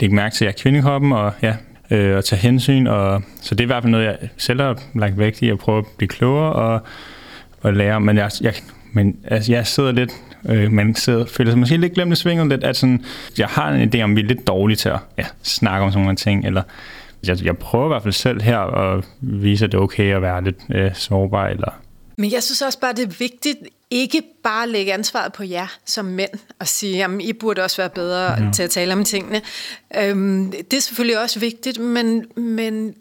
lægge 0.00 0.14
mærke 0.14 0.34
til 0.34 0.44
at 0.44 0.46
jeg 0.46 0.58
er 0.58 0.62
kvindekroppen 0.62 1.12
og 1.12 1.32
ja, 1.42 1.56
øh, 1.90 2.16
og 2.16 2.24
tage 2.24 2.40
hensyn. 2.40 2.86
Og, 2.86 3.22
så 3.40 3.54
det 3.54 3.60
er 3.60 3.64
i 3.64 3.66
hvert 3.66 3.82
fald 3.82 3.90
noget, 3.90 4.04
jeg 4.04 4.18
selv 4.36 4.60
har 4.60 4.82
lagt 4.94 5.18
vægt 5.18 5.42
i 5.42 5.48
at 5.48 5.58
prøve 5.58 5.78
at 5.78 5.84
blive 5.96 6.08
klogere 6.08 6.52
og, 6.52 6.80
og 7.60 7.74
lære. 7.74 8.00
Men 8.00 8.16
jeg, 8.16 8.30
jeg, 8.40 8.54
men 8.92 9.16
altså, 9.24 9.52
jeg 9.52 9.66
sidder 9.66 9.92
lidt, 9.92 10.12
øh, 10.48 10.72
man 10.72 10.94
sidder, 10.94 11.26
føler 11.26 11.50
sig 11.50 11.58
måske 11.58 11.76
lidt 11.76 11.92
glemt 11.92 12.12
i 12.12 12.16
svinget 12.16 12.48
lidt, 12.48 12.64
at 12.64 12.76
sådan, 12.76 13.04
jeg 13.38 13.46
har 13.46 13.70
en 13.70 13.94
idé 13.94 14.02
om, 14.02 14.10
at 14.10 14.16
vi 14.16 14.20
er 14.20 14.26
lidt 14.26 14.46
dårlige 14.46 14.76
til 14.76 14.88
at 14.88 14.98
ja, 15.18 15.24
snakke 15.42 15.84
om 15.84 15.92
sådan 15.92 16.02
nogle 16.02 16.16
ting, 16.16 16.46
eller 16.46 16.62
jeg, 17.26 17.44
jeg 17.44 17.58
prøver 17.58 17.84
i 17.84 17.88
hvert 17.88 18.02
fald 18.02 18.14
selv 18.14 18.42
her 18.42 18.58
at 18.58 19.04
vise, 19.20 19.64
at 19.64 19.72
det 19.72 19.78
er 19.78 19.82
okay 19.82 20.14
at 20.14 20.22
være 20.22 20.44
lidt 20.44 20.56
øh, 20.70 20.94
sårbar, 20.94 21.46
eller 21.46 21.72
men 22.20 22.32
jeg 22.32 22.42
synes 22.42 22.62
også 22.62 22.80
bare, 22.80 22.92
det 22.92 23.02
er 23.02 23.16
vigtigt 23.18 23.58
ikke 23.90 24.22
bare 24.42 24.62
at 24.62 24.68
lægge 24.68 24.92
ansvaret 24.92 25.32
på 25.32 25.42
jer 25.42 25.76
som 25.84 26.04
mænd 26.04 26.30
og 26.58 26.68
sige, 26.68 27.04
at 27.04 27.10
I 27.20 27.32
burde 27.32 27.62
også 27.62 27.76
være 27.76 27.90
bedre 27.90 28.32
ja. 28.32 28.50
til 28.54 28.62
at 28.62 28.70
tale 28.70 28.92
om 28.92 29.04
tingene. 29.04 29.42
Øhm, 29.96 30.50
det 30.50 30.72
er 30.72 30.80
selvfølgelig 30.80 31.20
også 31.22 31.40
vigtigt, 31.40 31.78
men, 31.78 32.24
men 32.36 32.94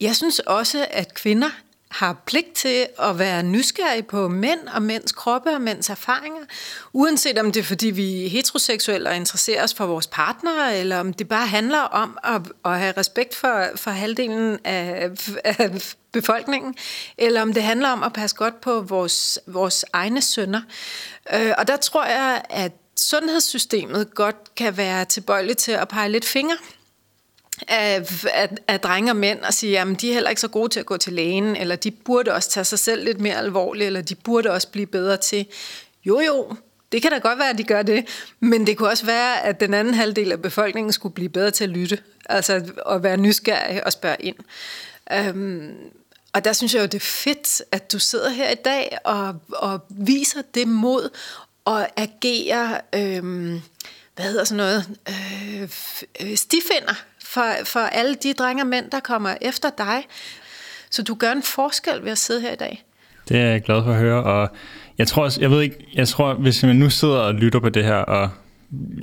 jeg 0.00 0.16
synes 0.16 0.38
også, 0.38 0.86
at 0.90 1.14
kvinder 1.14 1.48
har 1.90 2.22
pligt 2.26 2.52
til 2.54 2.86
at 2.98 3.18
være 3.18 3.42
nysgerrig 3.42 4.06
på 4.06 4.28
mænd 4.28 4.60
og 4.74 4.82
mænds 4.82 5.12
kroppe 5.12 5.50
og 5.50 5.60
mænds 5.60 5.90
erfaringer, 5.90 6.40
uanset 6.92 7.38
om 7.38 7.52
det 7.52 7.60
er 7.60 7.64
fordi 7.64 7.90
vi 7.90 8.24
er 8.24 8.28
heteroseksuelle 8.28 9.08
og 9.08 9.16
interesserer 9.16 9.64
os 9.64 9.74
for 9.74 9.86
vores 9.86 10.06
partnere, 10.06 10.78
eller 10.78 11.00
om 11.00 11.12
det 11.12 11.28
bare 11.28 11.46
handler 11.46 11.78
om 11.78 12.18
at, 12.24 12.42
at 12.64 12.78
have 12.78 12.94
respekt 12.96 13.34
for, 13.34 13.64
for 13.76 13.90
halvdelen 13.90 14.58
af, 14.64 15.10
af 15.44 15.94
befolkningen, 16.12 16.74
eller 17.18 17.42
om 17.42 17.52
det 17.52 17.62
handler 17.62 17.88
om 17.88 18.02
at 18.02 18.12
passe 18.12 18.36
godt 18.36 18.60
på 18.60 18.80
vores, 18.80 19.38
vores 19.46 19.84
egne 19.92 20.22
sønner. 20.22 20.60
Øh, 21.34 21.52
og 21.58 21.68
der 21.68 21.76
tror 21.76 22.04
jeg, 22.04 22.42
at 22.50 22.72
sundhedssystemet 22.96 24.14
godt 24.14 24.54
kan 24.56 24.76
være 24.76 25.04
tilbøjeligt 25.04 25.58
til 25.58 25.72
at 25.72 25.88
pege 25.88 26.08
lidt 26.08 26.24
fingre 26.24 26.56
af, 27.68 28.24
af, 28.34 28.48
af 28.68 28.80
drenge 28.80 29.12
og 29.12 29.16
mænd 29.16 29.40
og 29.40 29.54
sige, 29.54 29.80
at 29.80 30.00
de 30.00 30.08
er 30.08 30.14
heller 30.14 30.30
ikke 30.30 30.40
så 30.40 30.48
gode 30.48 30.68
til 30.68 30.80
at 30.80 30.86
gå 30.86 30.96
til 30.96 31.12
lægen, 31.12 31.56
eller 31.56 31.76
de 31.76 31.90
burde 31.90 32.34
også 32.34 32.50
tage 32.50 32.64
sig 32.64 32.78
selv 32.78 33.04
lidt 33.04 33.20
mere 33.20 33.36
alvorligt, 33.36 33.86
eller 33.86 34.00
de 34.00 34.14
burde 34.14 34.50
også 34.50 34.68
blive 34.68 34.86
bedre 34.86 35.16
til. 35.16 35.46
Jo 36.04 36.20
jo, 36.20 36.56
det 36.92 37.02
kan 37.02 37.10
da 37.10 37.18
godt 37.18 37.38
være, 37.38 37.50
at 37.50 37.58
de 37.58 37.64
gør 37.64 37.82
det, 37.82 38.06
men 38.40 38.66
det 38.66 38.76
kunne 38.76 38.88
også 38.88 39.06
være, 39.06 39.42
at 39.42 39.60
den 39.60 39.74
anden 39.74 39.94
halvdel 39.94 40.32
af 40.32 40.42
befolkningen 40.42 40.92
skulle 40.92 41.14
blive 41.14 41.28
bedre 41.28 41.50
til 41.50 41.64
at 41.64 41.70
lytte, 41.70 41.98
altså 42.28 42.62
at 42.90 43.02
være 43.02 43.16
nysgerrig 43.16 43.86
og 43.86 43.92
spørge 43.92 44.16
ind. 44.20 44.36
Um, 45.30 45.72
og 46.32 46.44
der 46.44 46.52
synes 46.52 46.74
jeg 46.74 46.80
jo, 46.80 46.86
det 46.86 46.94
er 46.94 47.06
fedt, 47.06 47.62
at 47.72 47.92
du 47.92 47.98
sidder 47.98 48.28
her 48.30 48.50
i 48.50 48.54
dag 48.54 48.98
og, 49.04 49.34
og 49.48 49.80
viser 49.90 50.42
det 50.54 50.68
mod 50.68 51.10
og 51.64 51.88
agerer, 51.96 52.80
øhm, 52.94 53.60
hvad 54.14 54.24
hedder 54.24 54.44
sådan 54.44 54.56
noget, 54.56 54.98
øh, 55.08 55.62
øh 56.20 56.36
stifinder 56.36 56.94
for, 57.36 57.64
for 57.64 57.80
alle 57.80 58.14
de 58.14 58.32
drenge 58.32 58.62
og 58.62 58.66
mænd, 58.66 58.90
der 58.90 59.00
kommer 59.00 59.34
efter 59.40 59.68
dig. 59.78 60.04
Så 60.90 61.02
du 61.02 61.14
gør 61.14 61.32
en 61.32 61.42
forskel 61.42 62.04
ved 62.04 62.10
at 62.10 62.18
sidde 62.18 62.40
her 62.40 62.52
i 62.52 62.56
dag. 62.56 62.84
Det 63.28 63.40
er 63.40 63.46
jeg 63.46 63.62
glad 63.62 63.84
for 63.84 63.90
at 63.90 63.98
høre, 63.98 64.22
og 64.22 64.48
jeg 64.98 65.08
tror, 65.08 65.40
jeg 65.40 65.50
ved 65.50 65.62
ikke, 65.62 65.76
jeg 65.94 66.08
tror, 66.08 66.34
hvis 66.34 66.62
man 66.62 66.76
nu 66.76 66.90
sidder 66.90 67.18
og 67.18 67.34
lytter 67.34 67.60
på 67.60 67.68
det 67.68 67.84
her, 67.84 67.94
og 67.94 68.30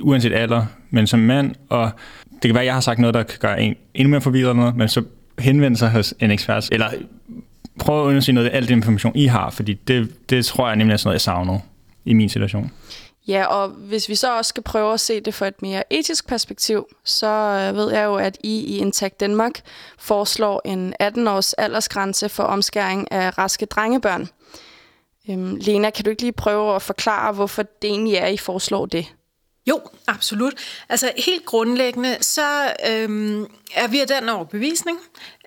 uanset 0.00 0.32
alder, 0.32 0.66
men 0.90 1.06
som 1.06 1.20
mand, 1.20 1.54
og 1.68 1.90
det 2.32 2.48
kan 2.48 2.54
være, 2.54 2.62
at 2.62 2.66
jeg 2.66 2.74
har 2.74 2.80
sagt 2.80 2.98
noget, 2.98 3.14
der 3.14 3.22
kan 3.22 3.38
gøre 3.40 3.62
en 3.62 3.76
endnu 3.94 4.10
mere 4.10 4.20
forvirret 4.20 4.56
noget, 4.56 4.76
men 4.76 4.88
så 4.88 5.02
henvende 5.38 5.76
sig 5.76 5.90
hos 5.90 6.14
en 6.20 6.30
ekspert, 6.30 6.68
eller 6.72 6.90
prøve 7.78 8.02
at 8.02 8.06
undersøge 8.06 8.34
noget 8.34 8.48
af 8.48 8.56
al 8.56 8.68
den 8.68 8.78
information, 8.78 9.16
I 9.16 9.26
har, 9.26 9.50
fordi 9.50 9.74
det, 9.74 10.30
det 10.30 10.44
tror 10.44 10.68
jeg 10.68 10.76
nemlig 10.76 10.92
er 10.92 10.96
sådan 10.96 11.08
noget, 11.08 11.14
jeg 11.14 11.20
savner 11.20 11.58
i 12.04 12.12
min 12.12 12.28
situation. 12.28 12.70
Ja, 13.28 13.46
og 13.46 13.68
hvis 13.68 14.08
vi 14.08 14.14
så 14.14 14.36
også 14.36 14.48
skal 14.48 14.62
prøve 14.62 14.92
at 14.94 15.00
se 15.00 15.20
det 15.20 15.34
fra 15.34 15.46
et 15.46 15.62
mere 15.62 15.92
etisk 15.92 16.26
perspektiv, 16.26 16.86
så 17.04 17.26
øh, 17.26 17.76
ved 17.76 17.92
jeg 17.92 18.04
jo, 18.04 18.16
at 18.16 18.38
I 18.40 18.58
i 18.58 18.78
Intact 18.78 19.20
Danmark 19.20 19.60
foreslår 19.98 20.62
en 20.64 20.94
18-års 21.02 21.52
aldersgrænse 21.52 22.28
for 22.28 22.42
omskæring 22.42 23.12
af 23.12 23.38
raske 23.38 23.66
drengebørn. 23.66 24.28
Øhm, 25.30 25.56
Lena, 25.56 25.90
kan 25.90 26.04
du 26.04 26.10
ikke 26.10 26.22
lige 26.22 26.32
prøve 26.32 26.74
at 26.74 26.82
forklare, 26.82 27.32
hvorfor 27.32 27.62
det 27.62 27.90
egentlig 27.90 28.14
er, 28.14 28.26
I 28.26 28.36
foreslår 28.36 28.86
det? 28.86 29.06
Jo, 29.66 29.80
absolut. 30.06 30.54
Altså 30.88 31.12
helt 31.16 31.44
grundlæggende, 31.44 32.16
så 32.20 32.74
øhm, 32.88 33.46
er 33.74 33.88
vi 33.88 34.00
af 34.00 34.06
den 34.06 34.28
overbevisning, 34.28 34.98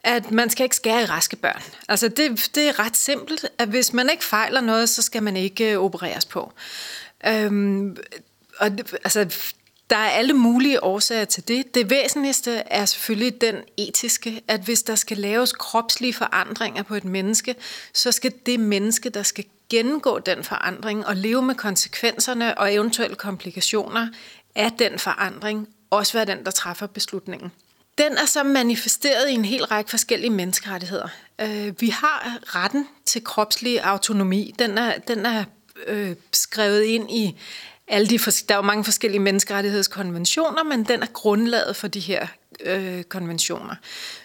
at 0.04 0.32
man 0.32 0.50
skal 0.50 0.64
ikke 0.64 0.76
skære 0.76 1.02
i 1.02 1.06
raske 1.06 1.36
børn. 1.36 1.62
Altså 1.90 2.08
det, 2.08 2.52
det 2.56 2.68
er 2.68 2.80
ret 2.80 2.98
simpelt, 2.98 3.46
at 3.58 3.68
hvis 3.68 3.94
man 3.94 4.10
ikke 4.10 4.24
fejler 4.24 4.62
noget, 4.62 4.90
så 4.90 5.02
skal 5.02 5.24
man 5.24 5.38
ikke 5.38 5.72
øh, 5.74 5.80
opereres 5.80 6.26
på. 6.26 6.52
Øhm, 7.26 7.98
og 8.60 8.72
altså, 9.04 9.26
der 9.90 9.98
er 9.98 10.10
alle 10.10 10.34
mulige 10.34 10.84
årsager 10.84 11.26
til 11.26 11.48
det. 11.48 11.76
Det 11.76 11.90
væsentligste 11.90 12.52
er 12.52 12.86
selvfølgelig 12.86 13.42
den 13.42 13.56
etiske, 13.78 14.42
at 14.48 14.62
hvis 14.62 14.84
der 14.84 14.96
skal 14.96 15.18
laves 15.18 15.52
kropslige 15.52 16.14
forandringer 16.14 16.84
på 16.84 16.96
et 16.96 17.06
menneske, 17.06 17.56
så 17.94 18.12
skal 18.12 18.34
det 18.46 18.60
menneske, 18.60 19.10
der 19.10 19.24
skal 19.24 19.46
gennemgå 19.70 20.20
den 20.20 20.44
forandring 20.44 21.06
og 21.08 21.16
leve 21.16 21.42
med 21.42 21.56
konsekvenserne 21.56 22.58
og 22.58 22.74
eventuelle 22.74 23.16
komplikationer 23.16 24.08
af 24.56 24.72
den 24.80 25.00
forandring, 25.00 25.68
også 25.90 26.14
være 26.14 26.26
den, 26.26 26.46
der 26.46 26.52
træffer 26.52 26.88
beslutningen. 26.88 27.52
Den 27.98 28.18
er 28.18 28.26
så 28.26 28.44
manifesteret 28.44 29.30
i 29.30 29.34
en 29.34 29.46
hel 29.46 29.66
række 29.66 29.90
forskellige 29.90 30.30
menneskerettigheder. 30.30 31.08
Øh, 31.42 31.82
vi 31.82 31.90
har 31.90 32.38
retten 32.56 32.88
til 33.06 33.24
kropslig 33.24 33.84
autonomi. 33.84 34.56
Den 34.60 34.78
er, 34.78 34.98
den 34.98 35.26
er 35.26 35.44
øh, 35.88 36.16
skrevet 36.34 36.84
ind 36.84 37.12
i 37.12 37.40
alle 37.88 38.08
de, 38.08 38.18
der 38.18 38.54
er 38.54 38.56
jo 38.56 38.62
mange 38.62 38.84
forskellige 38.84 39.20
menneskerettighedskonventioner, 39.20 40.64
men 40.64 40.84
den 40.84 41.02
er 41.02 41.08
grundlaget 41.14 41.76
for 41.76 41.88
de 41.88 42.00
her 42.00 42.28
øh, 42.60 43.04
konventioner. 43.04 43.76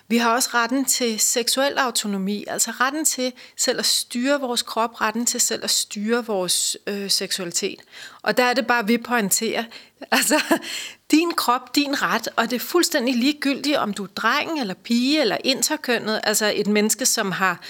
Vi 0.08 0.16
har 0.16 0.34
også 0.34 0.50
retten 0.54 0.84
til 0.84 1.20
seksuel 1.20 1.78
autonomi, 1.78 2.44
altså 2.48 2.70
retten 2.70 3.04
til 3.04 3.32
selv 3.56 3.78
at 3.78 3.86
styre 3.86 4.40
vores 4.40 4.62
krop, 4.62 5.00
retten 5.00 5.26
til 5.26 5.40
selv 5.40 5.64
at 5.64 5.70
styre 5.70 6.26
vores 6.26 6.76
øh, 6.86 7.10
seksualitet. 7.10 7.80
Og 8.22 8.36
der 8.36 8.44
er 8.44 8.54
det 8.54 8.66
bare, 8.66 8.78
at 8.78 8.88
vi 8.88 8.98
pointerer, 8.98 9.64
altså 10.10 10.40
din 11.12 11.32
krop, 11.32 11.74
din 11.74 12.02
ret, 12.02 12.28
og 12.36 12.50
det 12.50 12.56
er 12.56 12.60
fuldstændig 12.60 13.14
ligegyldigt, 13.14 13.76
om 13.76 13.94
du 13.94 14.04
er 14.04 14.08
dreng 14.16 14.60
eller 14.60 14.74
pige 14.74 15.20
eller 15.20 15.36
interkønnet, 15.44 16.20
altså 16.24 16.52
et 16.54 16.66
menneske, 16.66 17.06
som 17.06 17.32
har 17.32 17.60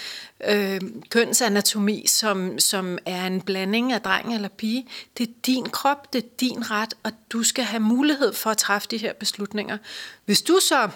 øh, 0.49 0.81
kønsanatomi, 1.09 2.07
som, 2.07 2.59
som 2.59 2.97
er 3.05 3.27
en 3.27 3.41
blanding 3.41 3.93
af 3.93 4.01
dreng 4.01 4.35
eller 4.35 4.47
pige. 4.47 4.87
Det 5.17 5.29
er 5.29 5.33
din 5.45 5.69
krop, 5.69 6.13
det 6.13 6.23
er 6.23 6.27
din 6.39 6.71
ret, 6.71 6.93
og 7.03 7.11
du 7.29 7.43
skal 7.43 7.63
have 7.63 7.79
mulighed 7.79 8.33
for 8.33 8.49
at 8.49 8.57
træffe 8.57 8.87
de 8.91 8.97
her 8.97 9.13
beslutninger. 9.13 9.77
Hvis 10.25 10.41
du 10.41 10.59
så 10.61 10.89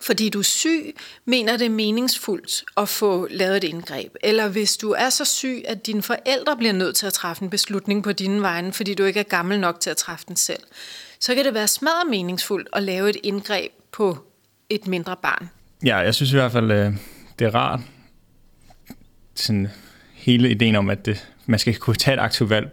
fordi 0.00 0.28
du 0.28 0.38
er 0.38 0.42
syg, 0.42 0.96
mener 1.24 1.56
det 1.56 1.64
er 1.64 1.70
meningsfuldt 1.70 2.64
at 2.76 2.88
få 2.88 3.26
lavet 3.30 3.56
et 3.56 3.64
indgreb. 3.64 4.14
Eller 4.22 4.48
hvis 4.48 4.76
du 4.76 4.90
er 4.90 5.10
så 5.10 5.24
syg, 5.24 5.62
at 5.64 5.86
dine 5.86 6.02
forældre 6.02 6.56
bliver 6.56 6.72
nødt 6.72 6.96
til 6.96 7.06
at 7.06 7.12
træffe 7.12 7.42
en 7.42 7.50
beslutning 7.50 8.02
på 8.02 8.12
dine 8.12 8.42
vegne, 8.42 8.72
fordi 8.72 8.94
du 8.94 9.04
ikke 9.04 9.20
er 9.20 9.24
gammel 9.24 9.60
nok 9.60 9.80
til 9.80 9.90
at 9.90 9.96
træffe 9.96 10.24
den 10.28 10.36
selv, 10.36 10.62
så 11.20 11.34
kan 11.34 11.44
det 11.44 11.54
være 11.54 11.68
smadret 11.68 12.10
meningsfuldt 12.10 12.68
at 12.72 12.82
lave 12.82 13.10
et 13.10 13.16
indgreb 13.22 13.72
på 13.92 14.18
et 14.70 14.86
mindre 14.86 15.16
barn. 15.22 15.50
Ja, 15.84 15.96
jeg 15.96 16.14
synes 16.14 16.32
i 16.32 16.36
hvert 16.36 16.52
fald, 16.52 16.70
øh, 16.70 16.92
det 17.38 17.44
er 17.44 17.54
rart, 17.54 17.80
sådan 19.34 19.68
hele 20.14 20.50
ideen 20.50 20.76
om, 20.76 20.90
at 20.90 21.06
det, 21.06 21.28
man 21.46 21.58
skal 21.58 21.76
kunne 21.76 21.96
tage 21.96 22.14
et 22.14 22.20
aktivt 22.20 22.50
valg 22.50 22.70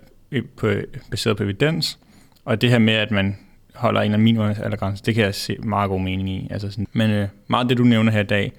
på, 0.58 0.72
baseret 1.12 1.38
på 1.38 1.44
evidens, 1.44 2.00
og 2.46 2.62
det 2.62 2.70
her 2.70 2.80
med, 2.80 2.94
at 2.94 3.12
man 3.12 3.38
holder 3.76 4.02
en 4.02 4.14
eller 4.14 4.84
anden. 4.84 4.98
Det 5.06 5.16
kan 5.16 5.24
jeg 5.24 5.36
se 5.36 5.58
meget 5.58 5.90
god 5.90 6.02
mening 6.02 6.30
i. 6.30 6.48
Altså 6.52 6.70
sådan, 6.70 6.88
men 6.94 7.12
øh, 7.12 7.28
meget 7.48 7.70
det, 7.70 7.78
du 7.78 7.84
nævner 7.84 8.12
her 8.12 8.20
i 8.20 8.26
dag. 8.26 8.52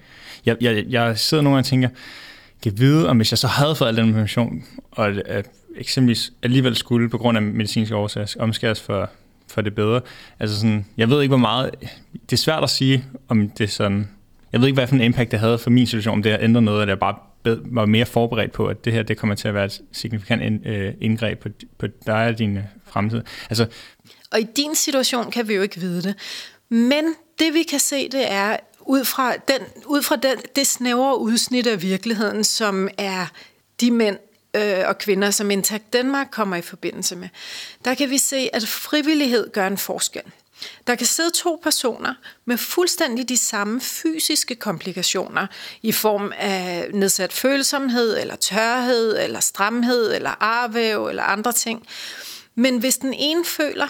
Jeg, 0.45 0.57
jeg, 0.61 0.85
jeg 0.89 1.17
sidder 1.17 1.43
nogle 1.43 1.55
gange 1.55 1.61
og 1.61 1.65
tænker, 1.65 1.89
kan 2.63 2.77
vide, 2.77 3.09
om 3.09 3.17
hvis 3.17 3.31
jeg 3.31 3.37
så 3.37 3.47
havde 3.47 3.75
fået 3.75 3.87
al 3.87 3.97
den 3.97 4.07
information, 4.07 4.63
og 4.91 5.07
at 5.25 5.49
eksempelvis 5.75 6.33
alligevel 6.43 6.75
skulle 6.75 7.09
på 7.09 7.17
grund 7.17 7.37
af 7.37 7.41
medicinske 7.41 7.95
årsager 7.95 8.35
omskæres 8.39 8.81
for, 8.81 9.09
for 9.47 9.61
det 9.61 9.75
bedre. 9.75 10.01
Altså 10.39 10.55
sådan, 10.55 10.85
jeg 10.97 11.09
ved 11.09 11.21
ikke, 11.21 11.29
hvor 11.29 11.37
meget... 11.37 11.71
Det 12.29 12.33
er 12.33 12.37
svært 12.37 12.63
at 12.63 12.69
sige, 12.69 13.05
om 13.27 13.49
det 13.49 13.71
sådan... 13.71 14.09
Jeg 14.51 14.61
ved 14.61 14.67
ikke, 14.67 14.75
hvad 14.75 14.87
for 14.87 14.95
en 14.95 15.01
impact 15.01 15.31
det 15.31 15.39
havde 15.39 15.57
for 15.57 15.69
min 15.69 15.87
situation, 15.87 16.13
om 16.13 16.23
det 16.23 16.31
har 16.31 16.39
ændret 16.41 16.63
noget, 16.63 16.81
at 16.81 16.89
jeg 16.89 16.99
bare 16.99 17.15
var 17.65 17.85
mere 17.85 18.05
forberedt 18.05 18.51
på, 18.51 18.67
at 18.67 18.85
det 18.85 18.93
her 18.93 19.03
det 19.03 19.17
kommer 19.17 19.35
til 19.35 19.47
at 19.47 19.53
være 19.53 19.65
et 19.65 19.81
signifikant 19.91 20.67
øh, 20.67 20.93
indgreb 21.01 21.39
på, 21.39 21.49
på 21.77 21.87
dig 22.05 22.27
og 22.27 22.39
din 22.39 22.57
øh, 22.57 22.63
fremtid. 22.85 23.21
Altså, 23.49 23.67
og 24.31 24.39
i 24.39 24.43
din 24.43 24.75
situation 24.75 25.31
kan 25.31 25.47
vi 25.47 25.53
jo 25.53 25.61
ikke 25.61 25.79
vide 25.79 26.01
det. 26.01 26.15
Men 26.69 27.05
det 27.39 27.53
vi 27.53 27.63
kan 27.63 27.79
se, 27.79 28.09
det 28.09 28.31
er, 28.31 28.57
ud 28.81 29.03
fra, 29.03 29.33
den, 29.33 29.67
ud 29.85 30.01
fra 30.01 30.15
den, 30.15 30.37
det 30.55 30.67
snævre 30.67 31.19
udsnit 31.19 31.67
af 31.67 31.81
virkeligheden, 31.81 32.43
som 32.43 32.89
er 32.97 33.31
de 33.81 33.91
mænd 33.91 34.17
øh, 34.55 34.87
og 34.87 34.97
kvinder, 34.97 35.31
som 35.31 35.51
Intact 35.51 35.93
Danmark 35.93 36.27
kommer 36.31 36.55
i 36.55 36.61
forbindelse 36.61 37.15
med, 37.15 37.29
der 37.85 37.93
kan 37.93 38.09
vi 38.09 38.17
se, 38.17 38.49
at 38.53 38.67
frivillighed 38.67 39.51
gør 39.51 39.67
en 39.67 39.77
forskel. 39.77 40.23
Der 40.87 40.95
kan 40.95 41.07
sidde 41.07 41.31
to 41.31 41.59
personer 41.63 42.13
med 42.45 42.57
fuldstændig 42.57 43.29
de 43.29 43.37
samme 43.37 43.81
fysiske 43.81 44.55
komplikationer 44.55 45.47
i 45.81 45.91
form 45.91 46.33
af 46.37 46.89
nedsat 46.93 47.33
følsomhed, 47.33 48.17
eller 48.21 48.35
tørhed, 48.35 49.23
eller 49.23 49.39
stramhed, 49.39 50.15
eller 50.15 50.43
arvæv, 50.43 51.07
eller 51.07 51.23
andre 51.23 51.53
ting. 51.53 51.87
Men 52.55 52.77
hvis 52.77 52.97
den 52.97 53.13
ene 53.13 53.45
føler, 53.45 53.87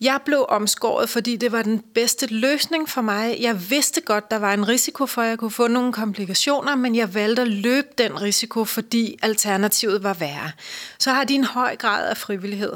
jeg 0.00 0.20
blev 0.24 0.46
omskåret, 0.48 1.08
fordi 1.08 1.36
det 1.36 1.52
var 1.52 1.62
den 1.62 1.82
bedste 1.94 2.26
løsning 2.26 2.88
for 2.88 3.00
mig. 3.00 3.36
Jeg 3.40 3.70
vidste 3.70 4.00
godt, 4.00 4.30
der 4.30 4.36
var 4.36 4.54
en 4.54 4.68
risiko 4.68 5.06
for, 5.06 5.22
at 5.22 5.28
jeg 5.28 5.38
kunne 5.38 5.50
få 5.50 5.66
nogle 5.66 5.92
komplikationer, 5.92 6.76
men 6.76 6.96
jeg 6.96 7.14
valgte 7.14 7.42
at 7.42 7.48
løbe 7.48 7.88
den 7.98 8.22
risiko, 8.22 8.64
fordi 8.64 9.18
alternativet 9.22 10.02
var 10.02 10.14
værre. 10.14 10.50
Så 10.98 11.10
har 11.10 11.24
de 11.24 11.34
en 11.34 11.44
høj 11.44 11.76
grad 11.76 12.08
af 12.08 12.16
frivillighed. 12.16 12.72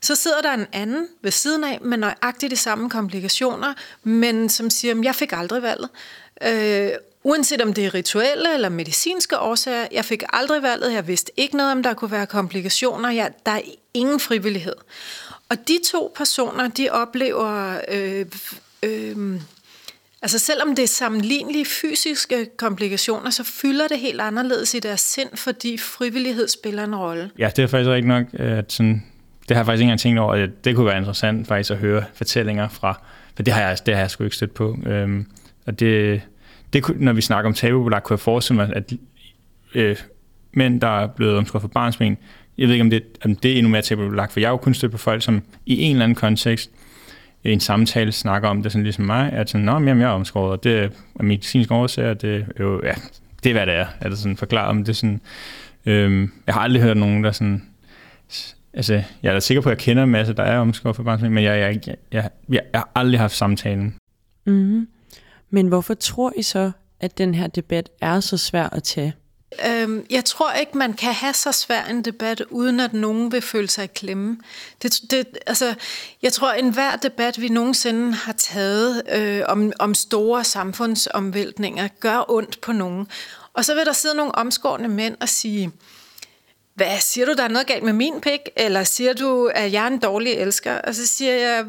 Så 0.00 0.14
sidder 0.14 0.40
der 0.40 0.52
en 0.52 0.66
anden 0.72 1.08
ved 1.22 1.30
siden 1.30 1.64
af 1.64 1.78
med 1.82 1.98
nøjagtigt 1.98 2.50
de 2.50 2.56
samme 2.56 2.90
komplikationer, 2.90 3.74
men 4.02 4.48
som 4.48 4.70
siger, 4.70 4.94
at 4.94 5.04
jeg 5.04 5.14
fik 5.14 5.32
aldrig 5.32 5.62
valget. 5.62 5.88
Øh, 6.42 6.90
uanset 7.22 7.62
om 7.62 7.72
det 7.72 7.86
er 7.86 7.94
rituelle 7.94 8.54
eller 8.54 8.68
medicinske 8.68 9.38
årsager, 9.38 9.86
jeg 9.92 10.04
fik 10.04 10.22
aldrig 10.32 10.62
valget, 10.62 10.92
jeg 10.92 11.06
vidste 11.06 11.32
ikke 11.36 11.56
noget 11.56 11.72
om, 11.72 11.82
der 11.82 11.94
kunne 11.94 12.10
være 12.10 12.26
komplikationer, 12.26 13.10
jeg, 13.10 13.32
der 13.46 13.52
er 13.52 13.60
ingen 13.94 14.20
frivillighed. 14.20 14.74
Og 15.48 15.56
de 15.68 15.78
to 15.92 16.12
personer, 16.16 16.68
de 16.68 16.88
oplever, 16.90 17.80
øh, 17.92 18.26
øh, 18.82 19.40
altså 20.22 20.38
selvom 20.38 20.74
det 20.76 20.82
er 20.82 20.86
sammenlignelige 20.86 21.64
fysiske 21.64 22.46
komplikationer, 22.56 23.30
så 23.30 23.44
fylder 23.44 23.88
det 23.88 23.98
helt 23.98 24.20
anderledes 24.20 24.74
i 24.74 24.78
deres 24.78 25.00
sind, 25.00 25.36
fordi 25.36 25.78
frivillighed 25.78 26.48
spiller 26.48 26.84
en 26.84 26.96
rolle. 26.96 27.30
Ja, 27.38 27.50
det 27.56 27.62
er 27.62 27.66
faktisk 27.66 27.90
ikke 27.90 28.08
nok, 28.08 28.26
at 28.32 28.72
sådan, 28.72 29.04
det 29.48 29.56
har 29.56 29.62
jeg 29.62 29.66
faktisk 29.66 29.80
ikke 29.80 29.84
engang 29.84 30.00
tænkt 30.00 30.18
over, 30.18 30.34
at 30.34 30.64
det 30.64 30.76
kunne 30.76 30.86
være 30.86 30.98
interessant 30.98 31.48
faktisk 31.48 31.70
at 31.70 31.76
høre 31.76 32.04
fortællinger 32.14 32.68
fra, 32.68 33.00
for 33.36 33.42
det 33.42 33.54
har 33.54 33.60
jeg, 33.60 33.78
det 33.86 33.94
har 33.94 34.00
jeg 34.00 34.10
sgu 34.10 34.24
ikke 34.24 34.36
stødt 34.36 34.54
på. 34.54 34.78
Øhm, 34.86 35.26
og 35.66 35.80
det, 35.80 36.22
det, 36.72 37.00
når 37.00 37.12
vi 37.12 37.20
snakker 37.20 37.48
om 37.48 37.54
tabubelagt, 37.54 38.04
kunne 38.04 38.14
jeg 38.14 38.20
forestille 38.20 38.56
mig, 38.56 38.76
at 38.76 38.92
øh, 39.74 39.96
mænd, 40.52 40.80
der 40.80 41.00
er 41.00 41.06
blevet 41.06 41.36
omskåret 41.36 41.60
for 41.60 41.68
barnsben, 41.68 42.18
jeg 42.58 42.68
ved 42.68 42.74
ikke, 42.74 42.82
om 42.82 42.90
det, 42.90 43.02
om 43.24 43.36
det 43.36 43.52
er 43.52 43.56
endnu 43.56 43.70
mere 43.70 43.82
tabubelagt, 43.82 44.32
for 44.32 44.40
jeg 44.40 44.48
har 44.48 44.52
jo 44.52 44.56
kun 44.56 44.74
stødt 44.74 44.92
på 44.92 44.98
folk, 44.98 45.22
som 45.22 45.42
i 45.66 45.82
en 45.82 45.92
eller 45.92 46.04
anden 46.04 46.16
kontekst, 46.16 46.70
i 47.44 47.52
en 47.52 47.60
samtale 47.60 48.12
snakker 48.12 48.48
om 48.48 48.62
det, 48.62 48.72
sådan 48.72 48.82
ligesom 48.82 49.04
mig, 49.04 49.32
at 49.32 49.50
sådan, 49.50 49.64
Nå, 49.64 49.72
jamen, 49.72 50.00
jeg 50.00 50.06
er 50.06 50.12
omskåret, 50.12 50.52
og 50.52 50.64
det 50.64 50.78
er 50.78 50.88
medicinsk 51.22 51.70
årsager, 51.70 52.14
det 52.14 52.46
er 52.56 52.64
jo, 52.64 52.80
ja, 52.84 52.94
det 53.42 53.50
er, 53.50 53.54
hvad 53.54 53.66
det 53.66 53.74
er, 53.74 53.86
at 54.00 54.10
det 54.10 54.18
sådan 54.18 54.36
forklaret, 54.36 54.68
om 54.68 54.78
det 54.78 54.88
er 54.88 54.94
sådan, 54.94 55.20
øhm, 55.86 56.32
jeg 56.46 56.54
har 56.54 56.60
aldrig 56.60 56.82
hørt 56.82 56.96
nogen, 56.96 57.24
der 57.24 57.32
sådan, 57.32 57.62
altså, 58.74 58.94
jeg 59.22 59.28
er 59.28 59.32
da 59.32 59.40
sikker 59.40 59.60
på, 59.60 59.68
at 59.68 59.70
jeg 59.70 59.78
kender 59.78 60.02
en 60.02 60.10
masse, 60.10 60.32
der 60.32 60.42
er 60.42 60.58
omskåret 60.58 60.96
for 60.96 61.02
barnsmænd, 61.02 61.34
men 61.34 61.44
jeg, 61.44 61.58
jeg, 61.58 61.86
jeg, 61.86 61.96
jeg, 62.12 62.30
jeg, 62.48 62.60
jeg 62.72 62.80
har 62.80 62.90
aldrig 62.94 63.20
haft 63.20 63.36
samtalen. 63.36 63.94
Mm-hmm. 64.46 64.88
Men 65.50 65.68
hvorfor 65.68 65.94
tror 65.94 66.32
I 66.36 66.42
så, 66.42 66.72
at 67.00 67.18
den 67.18 67.34
her 67.34 67.46
debat 67.46 67.90
er 68.00 68.20
så 68.20 68.36
svær 68.36 68.68
at 68.68 68.82
tage? 68.82 69.14
Øhm, 69.66 70.06
jeg 70.10 70.24
tror 70.24 70.52
ikke, 70.52 70.78
man 70.78 70.92
kan 70.92 71.12
have 71.12 71.34
så 71.34 71.52
svær 71.52 71.84
en 71.84 72.02
debat, 72.02 72.40
uden 72.40 72.80
at 72.80 72.92
nogen 72.92 73.32
vil 73.32 73.42
føle 73.42 73.68
sig 73.68 73.84
i 73.84 73.90
klemme. 73.94 74.38
Det, 74.82 75.00
det, 75.10 75.38
altså, 75.46 75.74
jeg 76.22 76.32
tror, 76.32 76.48
at 76.48 76.58
enhver 76.58 76.96
debat, 76.96 77.40
vi 77.40 77.48
nogensinde 77.48 78.14
har 78.14 78.32
taget 78.32 79.02
øh, 79.12 79.42
om, 79.48 79.72
om 79.78 79.94
store 79.94 80.44
samfundsomvæltninger, 80.44 81.88
gør 82.00 82.30
ondt 82.30 82.60
på 82.60 82.72
nogen. 82.72 83.06
Og 83.52 83.64
så 83.64 83.74
vil 83.74 83.86
der 83.86 83.92
sidde 83.92 84.14
nogle 84.14 84.34
omskårende 84.34 84.88
mænd 84.88 85.16
og 85.20 85.28
sige, 85.28 85.72
hvad 86.74 86.98
siger 87.00 87.26
du, 87.26 87.32
der 87.32 87.42
er 87.42 87.48
noget 87.48 87.66
galt 87.66 87.82
med 87.82 87.92
min 87.92 88.20
pik? 88.20 88.40
Eller 88.56 88.84
siger 88.84 89.12
du, 89.12 89.46
at 89.54 89.72
jeg 89.72 89.82
er 89.82 89.86
en 89.86 89.98
dårlig 89.98 90.32
elsker? 90.32 90.80
Og 90.80 90.94
så 90.94 91.06
siger 91.06 91.34
jeg, 91.34 91.66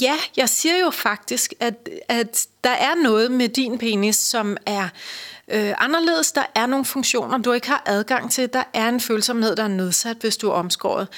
ja, 0.00 0.14
jeg 0.36 0.48
siger 0.48 0.78
jo 0.78 0.90
faktisk, 0.90 1.54
at, 1.60 1.88
at 2.08 2.46
der 2.64 2.70
er 2.70 2.94
noget 3.02 3.30
med 3.30 3.48
din 3.48 3.78
penis, 3.78 4.16
som 4.16 4.56
er 4.66 4.88
øh, 5.48 5.72
anderledes. 5.78 6.32
Der 6.32 6.44
er 6.54 6.66
nogle 6.66 6.84
funktioner, 6.84 7.38
du 7.38 7.52
ikke 7.52 7.68
har 7.68 7.82
adgang 7.86 8.32
til. 8.32 8.48
Der 8.52 8.62
er 8.74 8.88
en 8.88 9.00
følsomhed, 9.00 9.56
der 9.56 9.64
er 9.64 9.68
nedsat, 9.68 10.16
hvis 10.20 10.36
du 10.36 10.48
er 10.48 10.52
omskåret. 10.52 11.08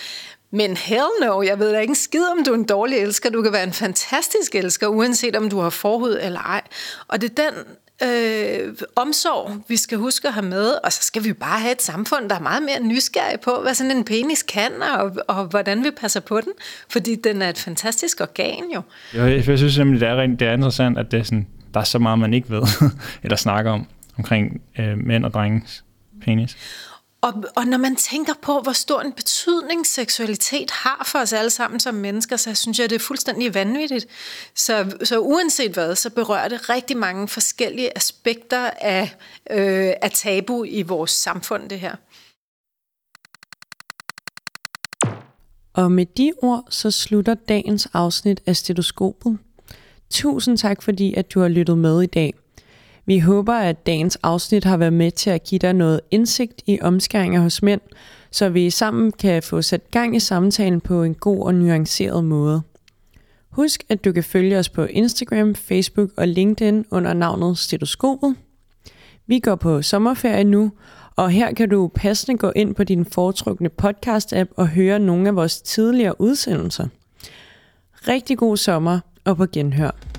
Men 0.50 0.76
hell 0.76 1.06
no, 1.20 1.42
jeg 1.42 1.58
ved 1.58 1.72
da 1.72 1.78
ikke 1.78 1.90
en 1.90 1.94
skid, 1.94 2.24
om 2.38 2.44
du 2.44 2.50
er 2.50 2.54
en 2.54 2.64
dårlig 2.64 2.98
elsker. 2.98 3.30
Du 3.30 3.42
kan 3.42 3.52
være 3.52 3.64
en 3.64 3.72
fantastisk 3.72 4.54
elsker, 4.54 4.86
uanset 4.86 5.36
om 5.36 5.50
du 5.50 5.60
har 5.60 5.70
forhud 5.70 6.18
eller 6.22 6.40
ej. 6.40 6.62
Og 7.08 7.20
det 7.20 7.38
er 7.38 7.50
den 7.50 7.54
øh, 8.02 8.74
omsorg, 8.96 9.50
vi 9.68 9.76
skal 9.76 9.98
huske 9.98 10.28
at 10.28 10.34
have 10.34 10.46
med, 10.46 10.72
og 10.84 10.92
så 10.92 11.02
skal 11.02 11.24
vi 11.24 11.32
bare 11.32 11.60
have 11.60 11.72
et 11.72 11.82
samfund, 11.82 12.28
der 12.28 12.36
er 12.36 12.40
meget 12.40 12.62
mere 12.62 12.80
nysgerrig 12.82 13.40
på, 13.40 13.58
hvad 13.62 13.74
sådan 13.74 13.96
en 13.96 14.04
penis 14.04 14.42
kan, 14.42 14.70
og, 14.98 15.16
og 15.28 15.44
hvordan 15.44 15.84
vi 15.84 15.90
passer 15.90 16.20
på 16.20 16.40
den, 16.40 16.52
fordi 16.90 17.14
den 17.14 17.42
er 17.42 17.48
et 17.48 17.58
fantastisk 17.58 18.20
organ 18.20 18.64
jo. 18.74 18.82
Jeg, 19.14 19.48
jeg 19.48 19.58
synes 19.58 19.74
simpelthen, 19.74 20.00
det 20.00 20.22
er, 20.22 20.26
det 20.26 20.48
er 20.48 20.52
interessant, 20.52 20.98
at 20.98 21.10
det 21.10 21.20
er 21.20 21.24
sådan, 21.24 21.46
der 21.74 21.80
er 21.80 21.84
så 21.84 21.98
meget, 21.98 22.18
man 22.18 22.34
ikke 22.34 22.50
ved, 22.50 22.62
eller 23.24 23.36
snakker 23.36 23.70
om, 23.70 23.86
omkring 24.18 24.62
øh, 24.78 24.98
mænd 24.98 25.24
og 25.24 25.32
drengens 25.32 25.84
penis. 26.22 26.56
Og, 27.20 27.44
og 27.56 27.66
når 27.66 27.78
man 27.78 27.96
tænker 27.96 28.32
på, 28.42 28.60
hvor 28.60 28.72
stor 28.72 29.00
en 29.00 29.12
betydning 29.12 29.86
seksualitet 29.86 30.70
har 30.70 31.08
for 31.12 31.18
os 31.18 31.32
alle 31.32 31.50
sammen 31.50 31.80
som 31.80 31.94
mennesker, 31.94 32.36
så 32.36 32.54
synes 32.54 32.78
jeg, 32.78 32.90
det 32.90 32.96
er 32.96 33.00
fuldstændig 33.00 33.54
vanvittigt. 33.54 34.06
Så, 34.54 34.96
så 35.04 35.18
uanset 35.18 35.72
hvad, 35.72 35.94
så 35.94 36.10
berører 36.10 36.48
det 36.48 36.68
rigtig 36.68 36.96
mange 36.96 37.28
forskellige 37.28 37.96
aspekter 37.96 38.70
af, 38.80 39.02
øh, 39.50 39.92
af 40.02 40.10
tabu 40.10 40.64
i 40.64 40.82
vores 40.82 41.10
samfund, 41.10 41.68
det 41.68 41.80
her. 41.80 41.96
Og 45.74 45.92
med 45.92 46.06
de 46.06 46.32
ord, 46.42 46.66
så 46.70 46.90
slutter 46.90 47.34
dagens 47.34 47.88
afsnit 47.92 48.40
af 48.46 48.56
Stetoskopet. 48.56 49.38
Tusind 50.10 50.58
tak, 50.58 50.82
fordi 50.82 51.14
at 51.14 51.34
du 51.34 51.40
har 51.40 51.48
lyttet 51.48 51.78
med 51.78 52.02
i 52.02 52.06
dag. 52.06 52.34
Vi 53.06 53.18
håber, 53.18 53.54
at 53.54 53.86
dagens 53.86 54.16
afsnit 54.22 54.64
har 54.64 54.76
været 54.76 54.92
med 54.92 55.10
til 55.10 55.30
at 55.30 55.44
give 55.44 55.58
dig 55.58 55.72
noget 55.72 56.00
indsigt 56.10 56.62
i 56.66 56.78
omskæringer 56.80 57.40
hos 57.40 57.62
mænd, 57.62 57.80
så 58.30 58.48
vi 58.48 58.70
sammen 58.70 59.12
kan 59.12 59.42
få 59.42 59.62
sat 59.62 59.90
gang 59.90 60.16
i 60.16 60.20
samtalen 60.20 60.80
på 60.80 61.02
en 61.02 61.14
god 61.14 61.46
og 61.46 61.54
nuanceret 61.54 62.24
måde. 62.24 62.62
Husk, 63.50 63.84
at 63.88 64.04
du 64.04 64.12
kan 64.12 64.24
følge 64.24 64.58
os 64.58 64.68
på 64.68 64.84
Instagram, 64.84 65.54
Facebook 65.54 66.10
og 66.16 66.28
LinkedIn 66.28 66.84
under 66.90 67.12
navnet 67.12 67.58
Stetoskopet. 67.58 68.36
Vi 69.26 69.38
går 69.38 69.54
på 69.54 69.82
sommerferie 69.82 70.44
nu, 70.44 70.72
og 71.16 71.30
her 71.30 71.54
kan 71.54 71.68
du 71.68 71.90
passende 71.94 72.38
gå 72.38 72.52
ind 72.56 72.74
på 72.74 72.84
din 72.84 73.04
foretrukne 73.04 73.70
podcast-app 73.82 74.52
og 74.56 74.68
høre 74.68 74.98
nogle 74.98 75.28
af 75.28 75.36
vores 75.36 75.60
tidligere 75.60 76.20
udsendelser. 76.20 76.88
Rigtig 78.08 78.38
god 78.38 78.56
sommer 78.56 79.00
og 79.24 79.36
på 79.36 79.46
genhør. 79.52 80.15